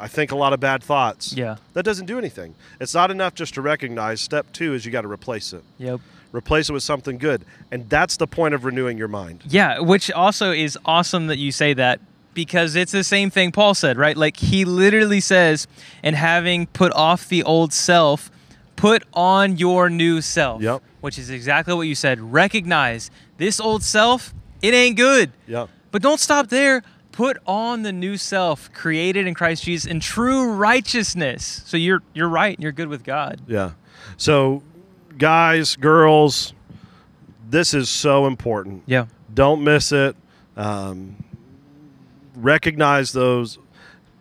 i 0.00 0.08
think 0.08 0.32
a 0.32 0.36
lot 0.36 0.52
of 0.52 0.60
bad 0.60 0.82
thoughts 0.82 1.32
Yeah. 1.32 1.56
that 1.74 1.84
doesn't 1.84 2.06
do 2.06 2.18
anything 2.18 2.54
it's 2.80 2.94
not 2.94 3.10
enough 3.10 3.34
just 3.34 3.54
to 3.54 3.60
recognize 3.62 4.20
step 4.20 4.46
two 4.52 4.74
is 4.74 4.84
you 4.84 4.90
got 4.92 5.02
to 5.02 5.08
replace 5.08 5.52
it 5.52 5.62
Yep. 5.78 6.00
replace 6.32 6.68
it 6.70 6.72
with 6.72 6.82
something 6.82 7.18
good 7.18 7.44
and 7.70 7.88
that's 7.88 8.16
the 8.16 8.26
point 8.26 8.54
of 8.54 8.64
renewing 8.64 8.96
your 8.98 9.08
mind 9.08 9.42
Yeah, 9.46 9.80
which 9.80 10.10
also 10.10 10.50
is 10.52 10.78
awesome 10.84 11.26
that 11.28 11.38
you 11.38 11.52
say 11.52 11.74
that 11.74 12.00
because 12.34 12.76
it's 12.76 12.92
the 12.92 13.02
same 13.04 13.28
thing 13.30 13.50
Paul 13.52 13.74
said, 13.74 13.98
right? 13.98 14.16
Like 14.16 14.36
he 14.36 14.64
literally 14.64 15.18
says, 15.20 15.66
and 16.04 16.14
having 16.14 16.68
put 16.68 16.92
off 16.92 17.28
the 17.28 17.42
old 17.42 17.72
self, 17.72 18.30
put 18.76 19.02
on 19.12 19.56
your 19.58 19.90
new 19.90 20.20
self. 20.20 20.62
Yep. 20.62 20.80
Which 21.00 21.18
is 21.18 21.28
exactly 21.28 21.74
what 21.74 21.88
you 21.88 21.96
said. 21.96 22.20
Recognize 22.20 23.10
this 23.36 23.58
old 23.60 23.82
self, 23.82 24.32
it 24.62 24.72
ain't 24.74 24.96
good. 24.96 25.32
yeah 25.48 25.66
But 25.90 26.02
don't 26.02 26.20
stop 26.20 26.48
there. 26.48 26.82
Put 27.12 27.38
on 27.46 27.82
the 27.82 27.92
new 27.92 28.16
self 28.16 28.72
created 28.72 29.26
in 29.26 29.34
Christ 29.34 29.64
Jesus 29.64 29.90
in 29.90 30.00
true 30.00 30.52
righteousness. 30.52 31.62
So 31.66 31.76
you're 31.76 32.02
you're 32.14 32.28
right, 32.28 32.58
you're 32.60 32.72
good 32.72 32.88
with 32.88 33.04
God. 33.04 33.40
yeah 33.46 33.72
so 34.16 34.62
guys 35.18 35.76
girls 35.76 36.54
this 37.50 37.74
is 37.74 37.90
so 37.90 38.26
important 38.26 38.82
Yeah. 38.86 39.06
don't 39.34 39.62
miss 39.62 39.92
it. 39.92 40.16
Um, 40.56 41.16
recognize 42.36 43.12
those 43.12 43.58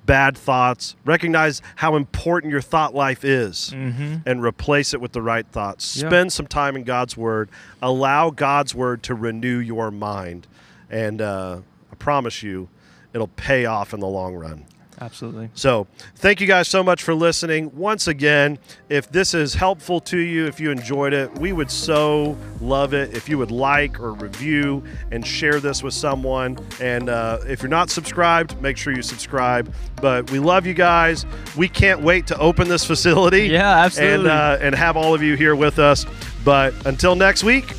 bad 0.06 0.38
thoughts. 0.38 0.96
Recognize 1.06 1.62
how 1.76 1.96
important 1.96 2.52
your 2.52 2.62
thought 2.62 2.94
life 2.96 3.24
is, 3.24 3.72
and 3.72 4.44
replace 4.44 4.94
it 4.94 5.02
with 5.02 5.12
the 5.12 5.22
right 5.22 5.46
thoughts. 5.48 5.96
Yeah. 5.98 6.08
Spend 6.10 6.34
some 6.34 6.48
time 6.48 6.76
in 6.76 6.84
God's 6.84 7.16
Word. 7.16 7.50
Allow 7.82 8.32
God's 8.32 8.74
Word 8.74 9.04
to 9.04 9.14
renew 9.14 9.58
your 9.60 9.92
mind, 9.92 10.48
and 10.90 11.22
uh, 11.22 11.60
I 11.92 11.96
promise 11.96 12.42
you, 12.44 12.70
it'll 13.14 13.28
pay 13.28 13.66
off 13.66 13.94
in 13.94 14.00
the 14.00 14.08
long 14.08 14.36
run. 14.36 14.66
Absolutely. 15.02 15.50
So, 15.54 15.88
thank 16.16 16.42
you 16.42 16.48
guys 16.48 16.68
so 16.68 16.84
much 16.84 17.04
for 17.04 17.14
listening. 17.14 17.72
Once 17.74 18.08
again, 18.08 18.60
if 18.90 19.10
this 19.10 19.34
is 19.34 19.54
helpful 19.54 20.02
to 20.02 20.18
you, 20.18 20.46
if 20.46 20.60
you 20.60 20.72
enjoyed 20.72 21.14
it, 21.14 21.34
we 21.40 21.54
would 21.54 21.72
so 21.72 22.38
love 22.60 22.94
it 22.94 23.16
if 23.16 23.30
you 23.30 23.38
would 23.38 23.52
like 23.52 24.00
or 24.00 24.12
review 24.12 24.84
and 25.12 25.26
share 25.26 25.62
this 25.62 25.84
with 25.84 25.94
someone. 25.94 26.58
And 26.82 27.08
uh, 27.08 27.40
if 27.48 27.62
you're 27.62 27.70
not 27.70 27.90
subscribed, 27.90 28.62
make 28.62 28.76
sure 28.76 28.94
you 28.94 29.02
subscribe. 29.02 29.74
But 30.02 30.30
we 30.32 30.40
love 30.40 30.66
you 30.66 30.74
guys. 30.74 31.26
We 31.56 31.70
can't 31.70 32.02
wait 32.02 32.28
to 32.28 32.38
open 32.38 32.68
this 32.68 32.86
facility. 32.86 33.50
Yeah, 33.60 33.84
absolutely. 33.84 34.16
And, 34.16 34.28
uh, 34.28 34.58
and 34.62 34.76
have 34.76 34.96
all 34.96 35.16
of 35.16 35.24
you 35.24 35.36
here 35.36 35.56
with 35.56 35.80
us. 35.80 36.06
But 36.44 36.74
until 36.86 37.16
next 37.16 37.44
week, 37.44 37.74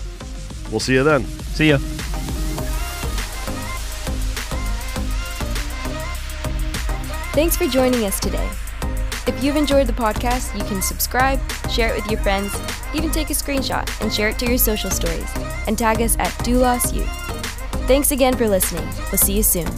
we'll 0.70 0.80
see 0.80 0.94
you 0.94 1.04
then. 1.04 1.24
See 1.24 1.68
ya. 1.68 1.78
Thanks 7.40 7.57
for 7.57 7.66
joining 7.66 8.05
us 8.05 8.20
today. 8.20 8.50
If 9.26 9.42
you've 9.42 9.57
enjoyed 9.57 9.87
the 9.87 9.94
podcast, 9.94 10.55
you 10.55 10.62
can 10.64 10.83
subscribe, 10.83 11.40
share 11.70 11.88
it 11.88 11.96
with 11.96 12.11
your 12.11 12.20
friends, 12.20 12.55
even 12.92 13.11
take 13.11 13.31
a 13.31 13.33
screenshot 13.33 13.88
and 14.03 14.12
share 14.12 14.29
it 14.29 14.38
to 14.40 14.46
your 14.46 14.59
social 14.59 14.90
stories, 14.90 15.31
and 15.66 15.79
tag 15.79 16.03
us 16.03 16.18
at 16.18 16.33
Doulos 16.44 16.94
Youth. 16.94 17.09
Thanks 17.87 18.11
again 18.11 18.37
for 18.37 18.46
listening. 18.46 18.87
We'll 19.11 19.16
see 19.16 19.38
you 19.38 19.42
soon. 19.42 19.70